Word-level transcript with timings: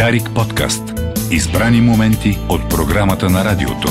Дарик 0.00 0.30
подкаст. 0.34 0.82
Избрани 1.30 1.80
моменти 1.80 2.38
от 2.48 2.70
програмата 2.70 3.30
на 3.30 3.44
радиото. 3.44 3.88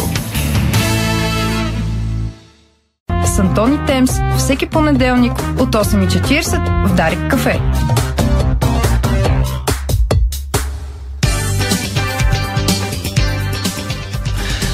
С 3.26 3.40
Антони 3.40 3.86
Темс 3.88 4.12
всеки 4.38 4.66
понеделник 4.66 5.32
от 5.32 5.76
8.40 5.76 6.88
в 6.88 6.96
Дарик 6.96 7.30
кафе. 7.30 7.60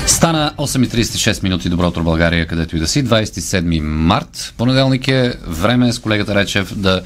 Стана 0.08 0.54
8.36 0.58 1.44
минути. 1.44 1.70
Добро 1.70 1.88
утро, 1.88 2.04
България, 2.04 2.48
където 2.48 2.76
и 2.76 2.80
да 2.80 2.88
си. 2.88 3.06
27 3.06 3.80
март. 3.82 4.54
Понеделник 4.58 5.08
е 5.08 5.34
време 5.48 5.94
с 5.94 6.00
колегата 6.00 6.36
Речев 6.36 6.74
да 6.76 7.02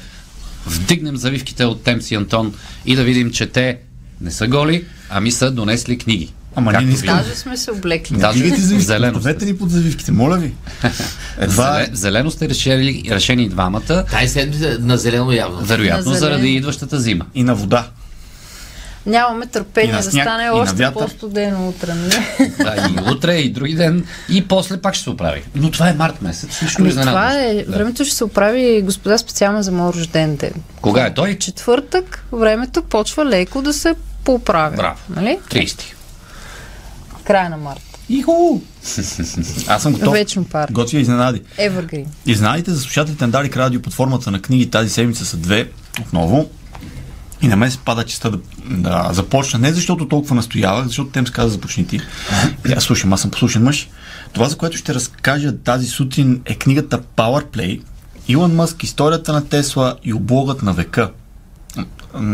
вдигнем 0.66 1.16
завивките 1.16 1.64
от 1.64 1.84
Темс 1.84 2.10
и 2.10 2.14
Антон 2.14 2.54
и 2.86 2.96
да 2.96 3.04
видим, 3.04 3.30
че 3.30 3.46
те 3.46 3.78
не 4.20 4.30
са 4.30 4.46
голи, 4.48 4.84
ами 5.10 5.30
са 5.32 5.50
донесли 5.50 5.98
книги. 5.98 6.32
Ама 6.56 6.72
ние 6.72 6.86
не 6.86 6.92
искаме. 6.92 7.22
Даже 7.22 7.34
сме 7.34 7.56
се 7.56 7.70
облекли. 7.70 8.16
Даже 8.16 8.38
Дигайте 8.38 8.60
завивките, 8.60 8.86
зелено 8.86 9.12
поставете 9.12 9.40
сте. 9.40 9.52
ни 9.52 9.58
под 9.58 9.70
завивките, 9.70 10.12
моля 10.12 10.38
ви. 10.38 10.52
Едва... 11.38 11.72
Зеле, 11.72 11.88
зелено 11.92 12.30
сте 12.30 12.48
решили, 12.48 13.02
решени 13.10 13.42
и 13.44 13.48
двамата, 13.48 14.04
Тай 14.10 14.28
седмица 14.28 14.76
на 14.80 14.96
зелено 14.98 15.32
явно. 15.32 15.58
вероятно 15.60 16.10
На 16.10 16.18
заради 16.18 16.48
идващата 16.48 17.00
зима. 17.00 17.26
И 17.34 17.42
на 17.42 17.54
вода. 17.54 17.88
Нямаме 19.06 19.46
търпение 19.46 19.92
на 19.92 19.98
да 19.98 20.10
стане 20.10 20.50
още 20.50 20.90
по-студено 20.92 21.68
утре. 21.68 21.94
нали? 21.94 22.12
Да, 22.58 22.88
и 22.90 23.12
утре, 23.12 23.34
и 23.34 23.50
други 23.50 23.74
ден, 23.74 24.04
и 24.28 24.48
после 24.48 24.76
пак 24.76 24.94
ще 24.94 25.04
се 25.04 25.10
оправи. 25.10 25.42
Но 25.54 25.70
това 25.70 25.88
е 25.88 25.92
март 25.92 26.22
месец, 26.22 26.62
нищо 26.62 26.82
Ами, 26.82 26.90
това 26.90 27.32
е, 27.32 27.54
Да. 27.54 27.72
времето 27.72 28.04
ще 28.04 28.14
се 28.14 28.24
оправи, 28.24 28.82
господа, 28.82 29.18
специално 29.18 29.62
за 29.62 29.72
моят 29.72 29.96
рожден 29.96 30.36
ден. 30.36 30.52
Кога 30.80 31.06
е 31.06 31.14
той? 31.14 31.38
Четвъртък 31.38 32.24
времето 32.32 32.82
почва 32.82 33.26
леко 33.26 33.62
да 33.62 33.72
се 33.72 33.94
поправя. 34.24 34.76
Браво. 34.76 34.98
Нали? 35.10 35.38
30. 35.50 35.80
Края 37.24 37.50
на 37.50 37.56
март. 37.56 37.80
Иху! 38.08 38.32
Аз 39.68 39.82
съм 39.82 39.92
готов. 39.92 40.12
Вечно 40.12 40.44
пар. 40.44 40.68
Готвя 40.72 40.98
изненади. 40.98 41.42
Evergreen. 41.58 42.04
Изненадите 42.26 42.70
за 42.70 42.80
слушателите 42.80 43.24
на 43.26 43.30
Дарик 43.30 43.56
Радио 43.56 43.82
под 43.82 43.92
формата 43.94 44.30
на 44.30 44.42
книги 44.42 44.70
тази 44.70 44.90
седмица 44.90 45.24
са 45.24 45.36
две 45.36 45.70
отново. 46.00 46.50
И 47.42 47.48
на 47.48 47.56
мен 47.56 47.70
се 47.70 47.78
пада 47.78 48.04
честа 48.04 48.30
да, 48.30 48.38
да 48.68 49.08
започна. 49.12 49.58
Не 49.58 49.72
защото 49.72 50.08
толкова 50.08 50.34
настоявах, 50.34 50.86
защото 50.86 51.10
тем 51.10 51.24
каза 51.24 51.48
започни 51.48 51.86
ти. 51.86 52.00
И 52.68 52.72
аз 52.72 52.84
слушам, 52.84 53.12
аз 53.12 53.20
съм 53.20 53.30
послушен 53.30 53.62
мъж. 53.62 53.88
Това, 54.32 54.48
за 54.48 54.56
което 54.56 54.76
ще 54.76 54.94
разкажа 54.94 55.56
тази 55.56 55.86
сутрин 55.86 56.42
е 56.44 56.54
книгата 56.54 56.98
Power 57.16 57.44
Play. 57.44 57.82
Илон 58.28 58.54
Мъск, 58.54 58.82
историята 58.82 59.32
на 59.32 59.48
Тесла 59.48 59.96
и 60.04 60.14
облогът 60.14 60.62
на 60.62 60.72
века. 60.72 61.10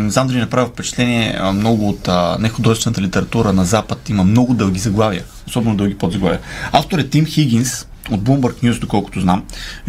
Знам 0.06 0.26
дали 0.26 0.38
направя 0.38 0.66
впечатление, 0.66 1.41
много 1.54 1.88
от 1.88 2.08
нехудожествената 2.41 3.00
литература 3.00 3.52
на 3.52 3.64
Запад 3.64 4.08
има 4.08 4.24
много 4.24 4.54
дълги 4.54 4.78
заглавия, 4.78 5.24
особено 5.48 5.76
дълги 5.76 5.98
подзаглавия. 5.98 6.41
Автор 6.72 6.98
е 6.98 7.08
Тим 7.08 7.26
Хигинс 7.26 7.86
от 8.10 8.20
Bloomberg 8.20 8.64
News, 8.64 8.80
доколкото 8.80 9.20
знам. 9.20 9.44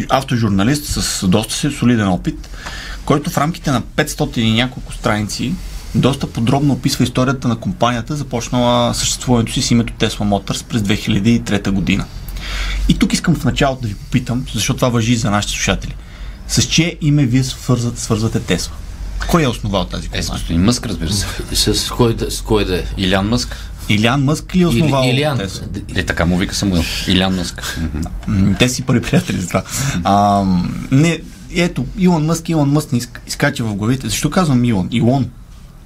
Автожурналист 0.08 0.84
с 0.86 1.28
доста 1.28 1.54
си 1.54 1.70
солиден 1.70 2.08
опит, 2.08 2.48
който 3.08 3.30
в 3.30 3.38
рамките 3.38 3.70
на 3.70 3.82
500 3.82 4.38
и 4.38 4.52
няколко 4.52 4.92
страници 4.92 5.52
доста 5.94 6.26
подробно 6.26 6.72
описва 6.72 7.04
историята 7.04 7.48
на 7.48 7.56
компанията, 7.56 8.16
започнала 8.16 8.94
съществуването 8.94 9.52
си 9.52 9.62
с 9.62 9.70
името 9.70 9.92
Tesla 9.92 10.18
Motors 10.18 10.64
през 10.64 10.82
2003 10.82 11.70
година. 11.70 12.04
И 12.88 12.98
тук 12.98 13.12
искам 13.12 13.34
в 13.34 13.44
началото 13.44 13.82
да 13.82 13.88
ви 13.88 13.94
попитам, 13.94 14.44
защото 14.54 14.76
това 14.76 14.88
въжи 14.88 15.16
за 15.16 15.30
нашите 15.30 15.52
слушатели. 15.52 15.94
С 16.48 16.62
чие 16.62 16.96
име 17.00 17.26
вие 17.26 17.44
свързвате, 17.44 18.00
свързвате 18.00 18.40
Тесла? 18.40 18.72
Кой 19.28 19.42
е 19.42 19.48
основал 19.48 19.84
тази 19.84 20.08
Е, 20.12 20.22
с 20.22 20.26
компания? 20.26 20.38
господин 20.38 20.64
Мъск, 20.64 20.86
разбира 20.86 21.12
се. 21.12 21.74
С 21.74 21.90
кой 21.90 22.14
да, 22.14 22.30
с 22.30 22.40
кой 22.40 22.64
да 22.64 22.78
е? 22.78 22.84
Илян 22.96 23.28
Мъск. 23.28 23.56
Илян 23.88 24.24
Мъск 24.24 24.54
ли 24.54 24.62
е 24.62 24.66
основал 24.66 25.02
Или, 25.04 25.10
Илиан. 25.10 25.38
Тесла? 25.38 25.66
Или 25.88 26.06
така 26.06 26.24
му 26.24 26.36
вика 26.38 26.54
Самуил. 26.54 26.82
Илян 27.06 27.34
Мъск. 27.34 27.80
Те 28.58 28.68
си 28.68 28.82
първи 28.82 29.02
приятели 29.02 29.40
за 29.40 29.48
това. 29.48 29.62
А, 30.04 30.44
не, 30.90 31.20
ето, 31.54 31.86
Илон 31.98 32.26
Мъск, 32.26 32.48
Илон 32.48 32.70
Мъск 32.70 32.92
не 32.92 33.00
изк- 33.00 33.20
изкача 33.26 33.64
в 33.64 33.74
главите. 33.74 34.08
Защо 34.08 34.30
казвам 34.30 34.64
Илон? 34.64 34.88
Илон. 34.90 35.30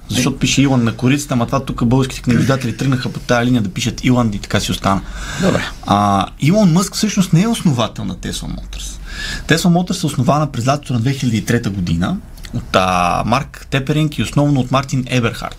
Защото 0.09 0.39
пише 0.39 0.61
Илон 0.61 0.83
на 0.83 0.95
корицата, 0.95 1.33
ама 1.33 1.45
това 1.45 1.65
тук 1.65 1.85
българските 1.85 2.21
книгодатели 2.21 2.77
тръгнаха 2.77 3.09
по 3.09 3.19
тази 3.19 3.45
линия 3.45 3.61
да 3.61 3.69
пишат 3.69 4.05
Илон 4.05 4.31
и 4.33 4.39
така 4.39 4.59
си 4.59 4.71
остана. 4.71 5.01
Добре. 5.41 5.63
А, 5.85 6.27
Илон 6.39 6.71
Мъск 6.71 6.95
всъщност 6.95 7.33
не 7.33 7.41
е 7.41 7.47
основател 7.47 8.05
на 8.05 8.15
Tesla 8.15 8.47
Motors. 8.47 8.99
Tesla 9.47 9.57
Motors 9.57 10.03
е 10.03 10.05
основана 10.05 10.51
през 10.51 10.67
лятото 10.67 10.93
на 10.93 11.01
2003 11.01 11.69
година 11.69 12.17
от 12.53 12.75
а, 12.75 13.23
Марк 13.25 13.67
Теперинг 13.69 14.17
и 14.17 14.23
основно 14.23 14.59
от 14.59 14.71
Мартин 14.71 15.03
Еберхард 15.07 15.57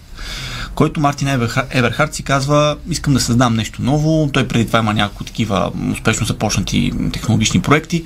който 0.75 1.01
Мартин 1.01 1.29
Еберхард 1.71 2.15
си 2.15 2.23
казва, 2.23 2.77
искам 2.91 3.15
да 3.15 3.21
създам 3.21 3.55
нещо 3.55 3.83
ново. 3.83 4.31
Той 4.33 4.49
преди 4.49 4.67
това 4.67 4.79
има 4.79 4.95
няколко 4.95 5.25
такива 5.25 5.73
успешно 5.93 6.27
започнати 6.27 6.93
технологични 7.13 7.61
проекти 7.61 8.05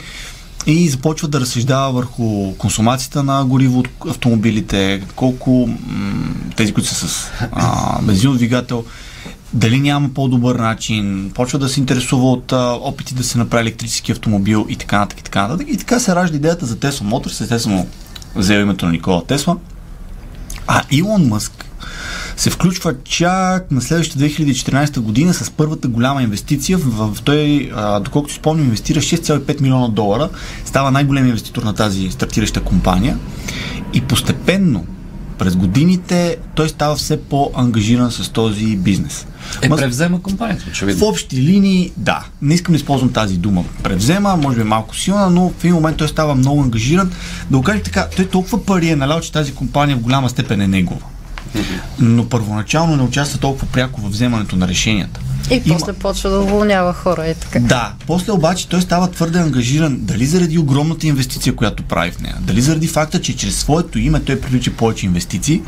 и 0.73 0.89
започва 0.89 1.29
да 1.29 1.41
разсъждава 1.41 1.93
върху 1.93 2.55
консумацията 2.59 3.23
на 3.23 3.45
гориво 3.45 3.79
от 3.79 3.89
автомобилите, 4.09 5.03
колко 5.17 5.69
тези, 6.57 6.73
които 6.73 6.89
са 6.89 7.09
с 7.09 7.31
бензинов 8.03 8.37
двигател, 8.37 8.85
дали 9.53 9.81
няма 9.81 10.09
по-добър 10.09 10.57
начин, 10.57 11.31
почва 11.35 11.59
да 11.59 11.69
се 11.69 11.81
интересува 11.81 12.31
от 12.33 12.53
а, 12.53 12.79
опити 12.83 13.15
да 13.15 13.25
се 13.25 13.39
направи 13.39 13.61
електрически 13.61 14.13
автомобил 14.13 14.67
и 14.69 14.77
така 14.77 14.99
нататък 14.99 15.21
и 15.21 15.23
така. 15.23 15.57
И 15.69 15.77
така 15.77 16.01
се 16.01 16.15
ражда 16.15 16.37
идеята 16.37 16.67
за 16.67 16.77
Tesla 16.77 17.03
Motors, 17.03 17.43
естествено 17.43 17.87
взел 18.37 18.61
името 18.61 18.87
на 18.87 18.93
Никола 18.93 19.25
Тесла. 19.25 19.57
А 20.67 20.83
Илон 20.91 21.29
Мъск 21.29 21.68
се 22.39 22.51
включва 22.51 22.95
чак 23.05 23.71
на 23.71 23.81
следващата 23.81 24.25
2014 24.25 25.01
година 25.01 25.35
с 25.35 25.51
първата 25.51 25.89
голяма 25.89 26.23
инвестиция. 26.23 26.79
В, 26.79 27.15
в 27.15 27.23
той, 27.23 27.71
а, 27.75 28.01
доколкото 28.01 28.35
спомням, 28.35 28.67
инвестира 28.67 29.01
6,5 29.01 29.61
милиона 29.61 29.89
долара. 29.89 30.29
Става 30.65 30.91
най-големият 30.91 31.31
инвеститор 31.31 31.63
на 31.63 31.75
тази 31.75 32.11
стартираща 32.11 32.61
компания. 32.61 33.19
И 33.95 34.01
постепенно, 34.01 34.87
през 35.39 35.57
годините, 35.57 36.37
той 36.55 36.69
става 36.69 36.97
все 36.97 37.23
по-ангажиран 37.23 38.11
с 38.11 38.29
този 38.29 38.77
бизнес. 38.77 39.27
Е, 39.63 39.69
превзема 39.69 40.23
компанията, 40.23 40.65
в 40.65 40.69
очевидно. 40.69 41.07
общи 41.07 41.37
линии, 41.37 41.93
да. 41.97 42.25
Не 42.43 42.55
искам 42.55 42.73
да 42.73 42.77
използвам 42.77 43.13
тази 43.13 43.37
дума. 43.37 43.65
Превзема, 43.83 44.37
може 44.37 44.57
би 44.57 44.63
е 44.63 44.65
малко 44.65 44.97
силна, 44.97 45.31
но 45.31 45.49
в 45.49 45.65
един 45.65 45.75
момент 45.75 45.97
той 45.97 46.09
става 46.09 46.35
много 46.35 46.63
ангажиран. 46.63 47.13
Да 47.51 47.57
го 47.57 47.63
кажа 47.63 47.83
така, 47.83 48.09
той 48.17 48.27
толкова 48.27 48.65
пари 48.65 48.89
е 48.89 48.97
налял, 48.97 49.21
че 49.21 49.33
тази 49.33 49.55
компания 49.55 49.97
в 49.97 50.01
голяма 50.01 50.29
степен 50.29 50.61
е 50.61 50.69
негова. 50.69 51.07
Но 51.99 52.29
първоначално 52.29 52.97
не 52.97 53.03
участва 53.03 53.39
толкова 53.39 53.67
пряко 53.67 54.01
в 54.01 54.09
вземането 54.09 54.57
на 54.57 54.69
решенията. 54.69 55.21
И 55.51 55.63
Има- 55.65 55.79
после 55.79 55.93
почва 55.93 56.31
да 56.31 56.39
уволнява 56.39 56.93
хора. 56.93 57.27
Е 57.27 57.35
така. 57.35 57.61
Да, 57.61 57.93
после 58.07 58.33
обаче 58.33 58.69
той 58.69 58.81
става 58.81 59.11
твърде 59.11 59.39
ангажиран, 59.39 59.97
дали 60.01 60.27
заради 60.27 60.59
огромната 60.59 61.07
инвестиция, 61.07 61.57
която 61.57 61.83
прави 61.83 62.11
в 62.11 62.21
нея, 62.21 62.37
дали 62.41 62.61
заради 62.61 62.87
факта, 62.87 63.21
че 63.21 63.37
чрез 63.37 63.59
своето 63.59 63.99
име 63.99 64.21
той 64.21 64.41
привлича 64.41 64.71
повече 64.71 65.07
инвестиции, 65.07 65.63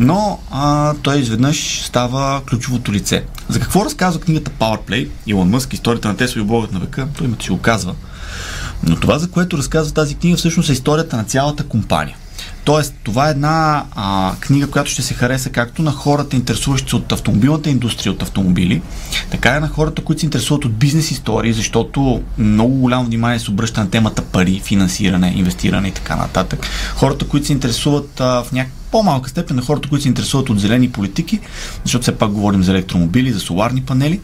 но 0.00 0.38
а, 0.50 0.94
той 1.02 1.18
изведнъж 1.18 1.82
става 1.84 2.42
ключовото 2.50 2.92
лице. 2.92 3.24
За 3.48 3.60
какво 3.60 3.84
разказва 3.84 4.20
книгата 4.20 4.50
Powerplay, 4.50 5.08
Илон 5.26 5.48
Мъск, 5.48 5.72
историята 5.72 6.08
на 6.08 6.16
Тесла 6.16 6.38
и 6.38 6.42
облогът 6.42 6.72
на 6.72 6.80
века, 6.80 7.08
той 7.18 7.26
името 7.26 7.44
си 7.44 7.50
го 7.50 7.58
казва. 7.58 7.94
Но 8.82 8.96
това, 8.96 9.18
за 9.18 9.30
което 9.30 9.58
разказва 9.58 9.94
тази 9.94 10.14
книга, 10.14 10.36
всъщност 10.36 10.68
е 10.68 10.72
историята 10.72 11.16
на 11.16 11.24
цялата 11.24 11.64
компания. 11.64 12.16
Тоест, 12.64 12.94
това 13.02 13.28
е 13.28 13.30
една 13.30 13.84
а, 13.92 14.34
книга, 14.40 14.66
която 14.66 14.90
ще 14.90 15.02
се 15.02 15.14
хареса 15.14 15.50
както 15.50 15.82
на 15.82 15.92
хората, 15.92 16.36
интересуващи 16.36 16.90
се 16.90 16.96
от 16.96 17.12
автомобилната 17.12 17.70
индустрия, 17.70 18.12
от 18.12 18.22
автомобили, 18.22 18.82
така 19.30 19.56
и 19.56 19.60
на 19.60 19.68
хората, 19.68 20.04
които 20.04 20.20
се 20.20 20.26
интересуват 20.26 20.64
от 20.64 20.74
бизнес 20.74 21.10
истории, 21.10 21.52
защото 21.52 22.22
много 22.38 22.74
голямо 22.74 23.04
внимание 23.04 23.38
се 23.38 23.50
обръща 23.50 23.80
на 23.80 23.90
темата 23.90 24.22
пари, 24.22 24.60
финансиране, 24.64 25.32
инвестиране 25.36 25.88
и 25.88 25.92
така 25.92 26.16
нататък. 26.16 26.66
Хората, 26.94 27.28
които 27.28 27.46
се 27.46 27.52
интересуват 27.52 28.20
а, 28.20 28.42
в 28.44 28.52
някакъв 28.52 28.80
по-малка 28.90 29.30
степен 29.30 29.56
на 29.56 29.62
хората, 29.62 29.88
които 29.88 30.02
се 30.02 30.08
интересуват 30.08 30.50
от 30.50 30.60
зелени 30.60 30.90
политики, 30.90 31.40
защото 31.84 32.02
все 32.02 32.18
пак 32.18 32.30
говорим 32.30 32.62
за 32.62 32.72
електромобили, 32.72 33.32
за 33.32 33.40
соларни 33.40 33.82
панели. 33.82 34.20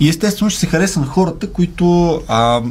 И 0.00 0.08
естествено 0.08 0.50
ще 0.50 0.60
се 0.60 0.66
хареса 0.66 1.00
на 1.00 1.06
хората, 1.06 1.52
които 1.52 2.20
а, 2.28 2.62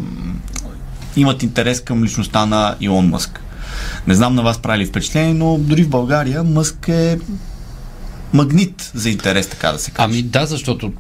имат 1.16 1.44
интерес 1.44 1.82
към 1.82 2.04
личността 2.04 2.46
на 2.46 2.76
Илон 2.80 3.10
Мъск. 3.10 3.42
Не 4.08 4.16
знам 4.16 4.36
на 4.36 4.42
вас 4.42 4.58
прави 4.58 4.80
ли 4.80 4.86
впечатление, 4.86 5.34
но 5.34 5.58
дори 5.58 5.84
в 5.84 5.90
България 5.90 6.44
Мъск 6.44 6.88
е 6.88 7.20
магнит 8.34 8.92
за 8.94 9.10
интерес, 9.10 9.48
така 9.48 9.72
да 9.72 9.80
се 9.80 9.92
каже. 9.92 10.06
Ами 10.06 10.22
да, 10.22 10.46
защото 10.46 10.92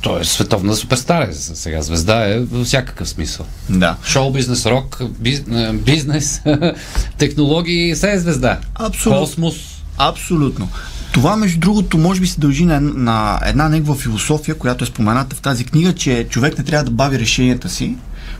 той 0.00 0.20
е 0.20 0.24
световна 0.24 0.74
суперстар. 0.74 1.22
е 1.22 1.32
Сега 1.32 1.82
звезда 1.82 2.28
е 2.28 2.38
във 2.38 2.66
всякакъв 2.66 3.08
смисъл. 3.08 3.46
Да. 3.70 3.96
Шоу 4.04 4.32
бизнес, 4.32 4.66
рок, 4.66 5.02
биз, 5.18 5.42
е, 5.52 5.72
бизнес, 5.72 6.42
технологии, 7.18 7.94
все 7.94 8.12
е 8.12 8.18
звезда. 8.18 8.58
Абсолютно. 8.74 9.20
Космос. 9.20 9.54
Абсолютно. 9.98 10.68
Това, 11.12 11.36
между 11.36 11.60
другото, 11.60 11.98
може 11.98 12.20
би 12.20 12.26
се 12.26 12.40
дължи 12.40 12.64
на, 12.64 12.80
на 12.80 13.40
една 13.46 13.68
негова 13.68 13.94
философия, 13.94 14.54
която 14.54 14.84
е 14.84 14.86
спомената 14.86 15.36
в 15.36 15.40
тази 15.40 15.64
книга, 15.64 15.92
че 15.92 16.26
човек 16.30 16.58
не 16.58 16.64
трябва 16.64 16.84
да 16.84 16.90
бави 16.90 17.18
решенията 17.18 17.68
си. 17.68 17.96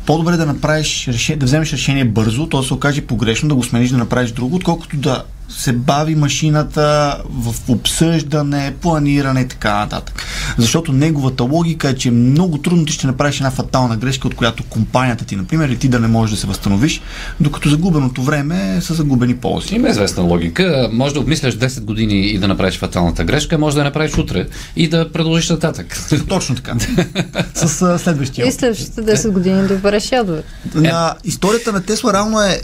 По-добре 0.07 0.37
да 0.37 0.47
направиш 0.47 1.09
да 1.37 1.47
вземеш 1.47 1.73
решение 1.73 2.05
бързо, 2.05 2.47
то 2.47 2.63
се 2.63 2.75
окаже 2.75 3.01
погрешно, 3.01 3.49
да 3.49 3.55
го 3.55 3.65
смениш, 3.65 3.91
да 3.91 3.99
направиш 3.99 4.31
друго, 4.31 4.57
отколкото 4.57 4.97
да 4.97 5.25
се 5.51 5.73
бави 5.73 6.15
машината 6.15 7.19
в 7.31 7.55
обсъждане, 7.69 8.75
планиране 8.81 9.41
и 9.41 9.49
така 9.49 9.79
нататък. 9.79 10.27
Защото 10.59 10.93
неговата 10.93 11.43
логика 11.43 11.89
е, 11.89 11.95
че 11.95 12.09
е 12.09 12.13
много 12.13 12.59
трудно 12.59 12.85
ти 12.85 12.93
ще 12.93 13.07
направиш 13.07 13.37
една 13.37 13.51
фатална 13.51 13.97
грешка, 13.97 14.29
от 14.29 14.35
която 14.35 14.65
компанията 14.65 15.25
ти, 15.25 15.37
например, 15.37 15.69
или 15.69 15.77
ти 15.77 15.89
да 15.89 16.01
не 16.01 16.09
можеш 16.09 16.35
да 16.35 16.41
се 16.41 16.47
възстановиш, 16.47 17.01
докато 17.41 17.69
загубеното 17.69 18.23
време 18.23 18.81
са 18.81 18.95
загубени 18.95 19.37
ползи. 19.37 19.75
Има 19.75 19.89
известна 19.89 20.23
логика. 20.23 20.91
Може 20.93 21.15
да 21.15 21.21
обмисляш 21.21 21.57
10 21.57 21.81
години 21.81 22.27
и 22.27 22.39
да 22.39 22.49
направиш 22.49 22.79
фаталната 22.79 23.25
грешка, 23.25 23.59
може 23.59 23.75
да 23.75 23.81
я 23.81 23.85
направиш 23.85 24.19
утре 24.19 24.47
и 24.77 24.89
да 24.89 25.13
продължиш 25.13 25.49
нататък. 25.49 25.99
Точно 26.29 26.55
така. 26.55 26.75
С 27.55 27.99
следващия. 27.99 28.47
И 28.47 28.53
следващите 28.53 29.03
10 29.03 29.31
години 29.31 29.67
да 29.67 29.75
бъдеш 29.75 30.13
ядове. 30.13 30.43
На 30.75 31.15
историята 31.25 31.73
на 31.73 31.83
Тесла 31.83 32.13
реално 32.13 32.41
е 32.41 32.61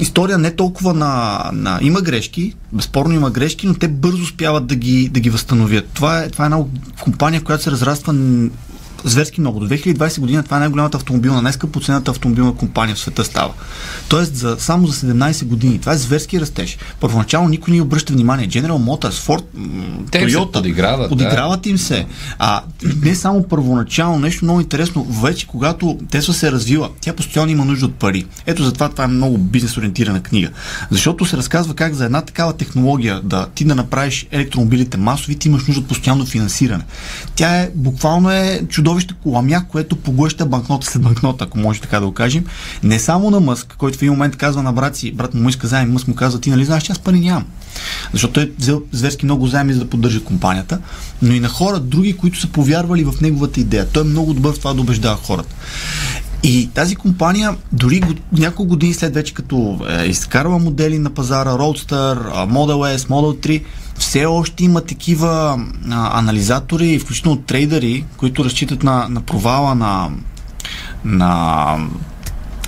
история 0.00 0.38
не 0.38 0.50
толкова 0.50 0.94
на, 0.94 1.44
на... 1.52 1.78
Има 1.82 2.02
грешки, 2.08 2.54
безспорно 2.72 3.14
има 3.14 3.30
грешки, 3.30 3.66
но 3.66 3.74
те 3.74 3.88
бързо 3.88 4.22
успяват 4.22 4.66
да 4.66 4.74
ги, 4.74 5.08
да 5.08 5.20
ги 5.20 5.30
възстановят. 5.30 5.86
Това 5.94 6.22
е, 6.22 6.28
това 6.28 6.44
е 6.44 6.46
една 6.46 6.64
компания, 7.02 7.42
която 7.42 7.62
се 7.62 7.70
разраства 7.70 8.12
зверски 9.04 9.40
много. 9.40 9.60
До 9.60 9.68
2020 9.68 10.20
година 10.20 10.42
това 10.42 10.56
е 10.56 10.60
най-голямата 10.60 10.96
автомобилна, 10.96 11.42
най-скъпоценната 11.42 12.10
автомобилна 12.10 12.54
компания 12.54 12.96
в 12.96 12.98
света 12.98 13.24
става. 13.24 13.52
Тоест 14.08 14.36
за, 14.36 14.56
само 14.58 14.86
за 14.86 15.06
17 15.06 15.44
години. 15.44 15.78
Това 15.78 15.92
е 15.92 15.98
зверски 15.98 16.40
растеж. 16.40 16.78
Първоначално 17.00 17.48
никой 17.48 17.74
не 17.74 17.82
обръща 17.82 18.12
внимание. 18.12 18.48
General 18.48 18.68
Motors, 18.68 19.10
Ford, 19.10 19.44
Те 20.10 20.18
Toyota, 20.18 20.52
подиграват, 20.52 21.08
подиграват 21.08 21.66
им 21.66 21.78
се. 21.78 22.06
А 22.38 22.62
не 23.02 23.14
само 23.14 23.42
първоначално, 23.42 24.18
нещо 24.18 24.44
много 24.44 24.60
интересно, 24.60 25.04
вече 25.04 25.46
когато 25.46 25.98
Тесла 26.10 26.34
се 26.34 26.48
е 26.48 26.52
развила, 26.52 26.90
тя 27.00 27.12
постоянно 27.12 27.52
има 27.52 27.64
нужда 27.64 27.86
от 27.86 27.94
пари. 27.94 28.26
Ето 28.46 28.64
затова 28.64 28.88
това 28.88 29.04
е 29.04 29.08
много 29.08 29.38
бизнес 29.38 29.76
ориентирана 29.76 30.22
книга. 30.22 30.48
Защото 30.90 31.24
се 31.24 31.36
разказва 31.36 31.74
как 31.74 31.94
за 31.94 32.04
една 32.04 32.22
такава 32.22 32.52
технология 32.52 33.20
да 33.24 33.46
ти 33.54 33.64
да 33.64 33.74
направиш 33.74 34.26
електромобилите 34.30 34.96
масови, 34.96 35.36
ти 35.36 35.48
имаш 35.48 35.66
нужда 35.66 35.80
от 35.80 35.88
постоянно 35.88 36.26
финансиране. 36.26 36.84
Тя 37.34 37.60
е 37.60 37.70
буквално 37.74 38.30
е 38.30 38.60
чудовище 38.88 39.14
коламя, 39.22 39.64
което 39.68 39.96
поглъща 39.96 40.46
банкнота 40.46 40.86
след 40.86 41.02
банкнота, 41.02 41.44
ако 41.44 41.58
може 41.58 41.80
така 41.80 42.00
да 42.00 42.06
го 42.06 42.12
кажем. 42.12 42.44
Не 42.82 42.98
само 42.98 43.30
на 43.30 43.40
Мъск, 43.40 43.74
който 43.78 43.98
в 43.98 44.02
един 44.02 44.12
момент 44.12 44.36
казва 44.36 44.62
на 44.62 44.72
брат 44.72 44.96
си, 44.96 45.12
брат 45.12 45.34
му 45.34 45.48
иска 45.48 45.66
заем, 45.66 45.92
Мъск 45.92 46.08
му 46.08 46.14
казва, 46.14 46.40
ти 46.40 46.50
нали 46.50 46.64
знаеш, 46.64 46.82
че 46.82 46.92
аз 46.92 46.98
пари 46.98 47.20
нямам. 47.20 47.44
Защото 48.12 48.32
той 48.32 48.42
е 48.42 48.50
взел 48.58 48.82
зверски 48.92 49.24
много 49.24 49.46
заеми, 49.46 49.72
за 49.72 49.78
да 49.78 49.90
поддържа 49.90 50.24
компанията, 50.24 50.78
но 51.22 51.34
и 51.34 51.40
на 51.40 51.48
хора, 51.48 51.80
други, 51.80 52.16
които 52.16 52.40
са 52.40 52.46
повярвали 52.46 53.04
в 53.04 53.14
неговата 53.20 53.60
идея. 53.60 53.88
Той 53.88 54.02
е 54.02 54.06
много 54.06 54.34
добър 54.34 54.54
в 54.54 54.58
това 54.58 54.74
да 54.74 54.80
убеждава 54.80 55.16
хората. 55.16 55.54
И 56.42 56.68
тази 56.74 56.96
компания, 56.96 57.56
дори 57.72 58.02
няколко 58.32 58.68
години 58.68 58.94
след 58.94 59.14
вече 59.14 59.34
като 59.34 59.80
е, 59.88 60.06
изкарва 60.06 60.58
модели 60.58 60.98
на 60.98 61.10
пазара, 61.10 61.50
Roadster, 61.50 62.16
Model 62.32 62.96
S, 62.96 62.98
Model 62.98 63.46
3, 63.46 63.62
все 63.98 64.26
още 64.26 64.64
има 64.64 64.80
такива 64.80 65.60
а, 65.90 66.18
анализатори, 66.18 66.98
включително 66.98 67.38
трейдери, 67.38 68.04
които 68.16 68.44
разчитат 68.44 68.82
на, 68.82 69.08
на 69.08 69.20
провала 69.20 69.74
на, 69.74 70.10
на 71.04 71.76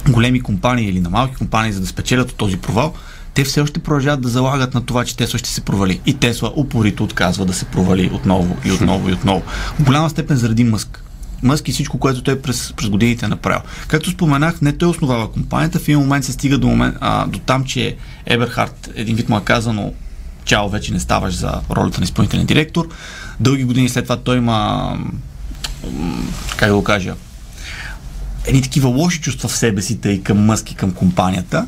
големи 0.08 0.40
компании 0.40 0.88
или 0.88 1.00
на 1.00 1.10
малки 1.10 1.34
компании, 1.34 1.72
за 1.72 1.80
да 1.80 1.86
спечелят 1.86 2.30
от 2.30 2.36
този 2.36 2.56
провал, 2.56 2.94
те 3.34 3.44
все 3.44 3.60
още 3.60 3.80
продължават 3.80 4.20
да 4.20 4.28
залагат 4.28 4.74
на 4.74 4.86
това, 4.86 5.04
че 5.04 5.16
Тесла 5.16 5.38
ще 5.38 5.48
се 5.48 5.60
провали. 5.60 6.00
И 6.06 6.14
Тесла 6.14 6.52
упорито 6.56 7.04
отказва 7.04 7.44
да 7.44 7.52
се 7.52 7.64
провали 7.64 8.10
отново 8.12 8.56
и 8.64 8.72
отново 8.72 9.08
и 9.08 9.12
отново. 9.12 9.42
В 9.78 9.84
голяма 9.84 10.10
степен 10.10 10.36
заради 10.36 10.64
Мъск. 10.64 11.04
Мъск 11.42 11.68
и 11.68 11.72
всичко, 11.72 11.98
което 11.98 12.22
той 12.22 12.42
през, 12.42 12.72
през 12.76 12.88
годините 12.88 13.26
е 13.26 13.28
направил. 13.28 13.60
Както 13.88 14.10
споменах, 14.10 14.60
не 14.60 14.72
той 14.72 14.88
основава 14.88 15.32
компанията, 15.32 15.78
в 15.78 15.88
един 15.88 16.00
момент 16.00 16.24
се 16.24 16.32
стига 16.32 16.58
до, 16.58 16.66
момент, 16.66 16.96
а, 17.00 17.26
до 17.26 17.38
там, 17.38 17.64
че 17.64 17.96
Еберхард 18.26 18.90
един 18.94 19.16
вид 19.16 19.28
му 19.28 19.36
е 19.36 19.44
казано 19.44 19.92
чао, 20.44 20.68
вече 20.68 20.92
не 20.92 21.00
ставаш 21.00 21.34
за 21.34 21.60
ролята 21.70 22.00
на 22.00 22.04
изпълнителен 22.04 22.46
директор. 22.46 22.88
Дълги 23.40 23.64
години 23.64 23.88
след 23.88 24.04
това 24.04 24.16
той 24.16 24.36
има 24.36 24.98
как 26.56 26.68
да 26.68 26.74
го 26.74 26.84
кажа, 26.84 27.14
едни 28.46 28.62
такива 28.62 28.88
лоши 28.88 29.20
чувства 29.20 29.48
в 29.48 29.56
себе 29.56 29.82
си, 29.82 30.00
тъй 30.00 30.22
към 30.22 30.38
Мъск 30.44 30.70
и 30.70 30.74
към 30.74 30.92
компанията. 30.92 31.66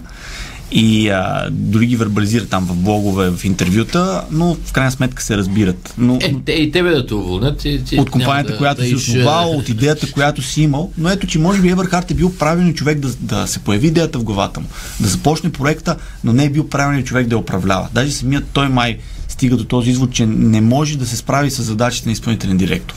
И 0.74 1.08
а, 1.08 1.48
дори 1.50 1.86
ги 1.86 1.96
вербализира 1.96 2.46
там 2.46 2.66
в 2.66 2.76
блогове, 2.76 3.30
в 3.30 3.44
интервюта, 3.44 4.24
но 4.30 4.56
в 4.64 4.72
крайна 4.72 4.92
сметка 4.92 5.22
се 5.22 5.36
разбират. 5.36 5.94
Но, 5.98 6.18
Е, 6.22 6.34
те 6.44 6.52
и 6.52 6.70
тебе 6.70 6.90
да 6.90 7.06
те 7.06 7.14
уволнят. 7.14 7.66
От 7.98 8.10
компанията, 8.10 8.50
няма 8.50 8.58
която 8.58 8.80
да, 8.80 8.86
си 8.86 8.92
да 8.92 8.96
основал, 8.96 9.50
от 9.50 9.68
идеята, 9.68 10.12
която 10.12 10.42
си 10.42 10.62
имал. 10.62 10.92
Но 10.98 11.08
ето, 11.08 11.26
че 11.26 11.38
може 11.38 11.62
би 11.62 11.68
Еверхарт 11.68 12.10
е 12.10 12.14
бил 12.14 12.32
правилният 12.38 12.76
човек 12.76 12.98
да, 12.98 13.08
да 13.20 13.46
се 13.46 13.58
появи 13.58 13.86
идеята 13.86 14.18
в 14.18 14.24
главата 14.24 14.60
му, 14.60 14.66
да 15.00 15.08
започне 15.08 15.52
проекта, 15.52 15.96
но 16.24 16.32
не 16.32 16.44
е 16.44 16.50
бил 16.50 16.68
правилният 16.68 17.06
човек 17.06 17.26
да 17.26 17.34
я 17.34 17.38
управлява. 17.38 17.88
Даже 17.94 18.12
самият 18.12 18.44
той 18.52 18.68
май 18.68 18.98
стига 19.28 19.56
до 19.56 19.64
този 19.64 19.90
извод, 19.90 20.12
че 20.12 20.26
не 20.26 20.60
може 20.60 20.98
да 20.98 21.06
се 21.06 21.16
справи 21.16 21.50
с 21.50 21.62
задачите 21.62 22.08
на 22.08 22.12
изпълнителен 22.12 22.56
директор. 22.56 22.94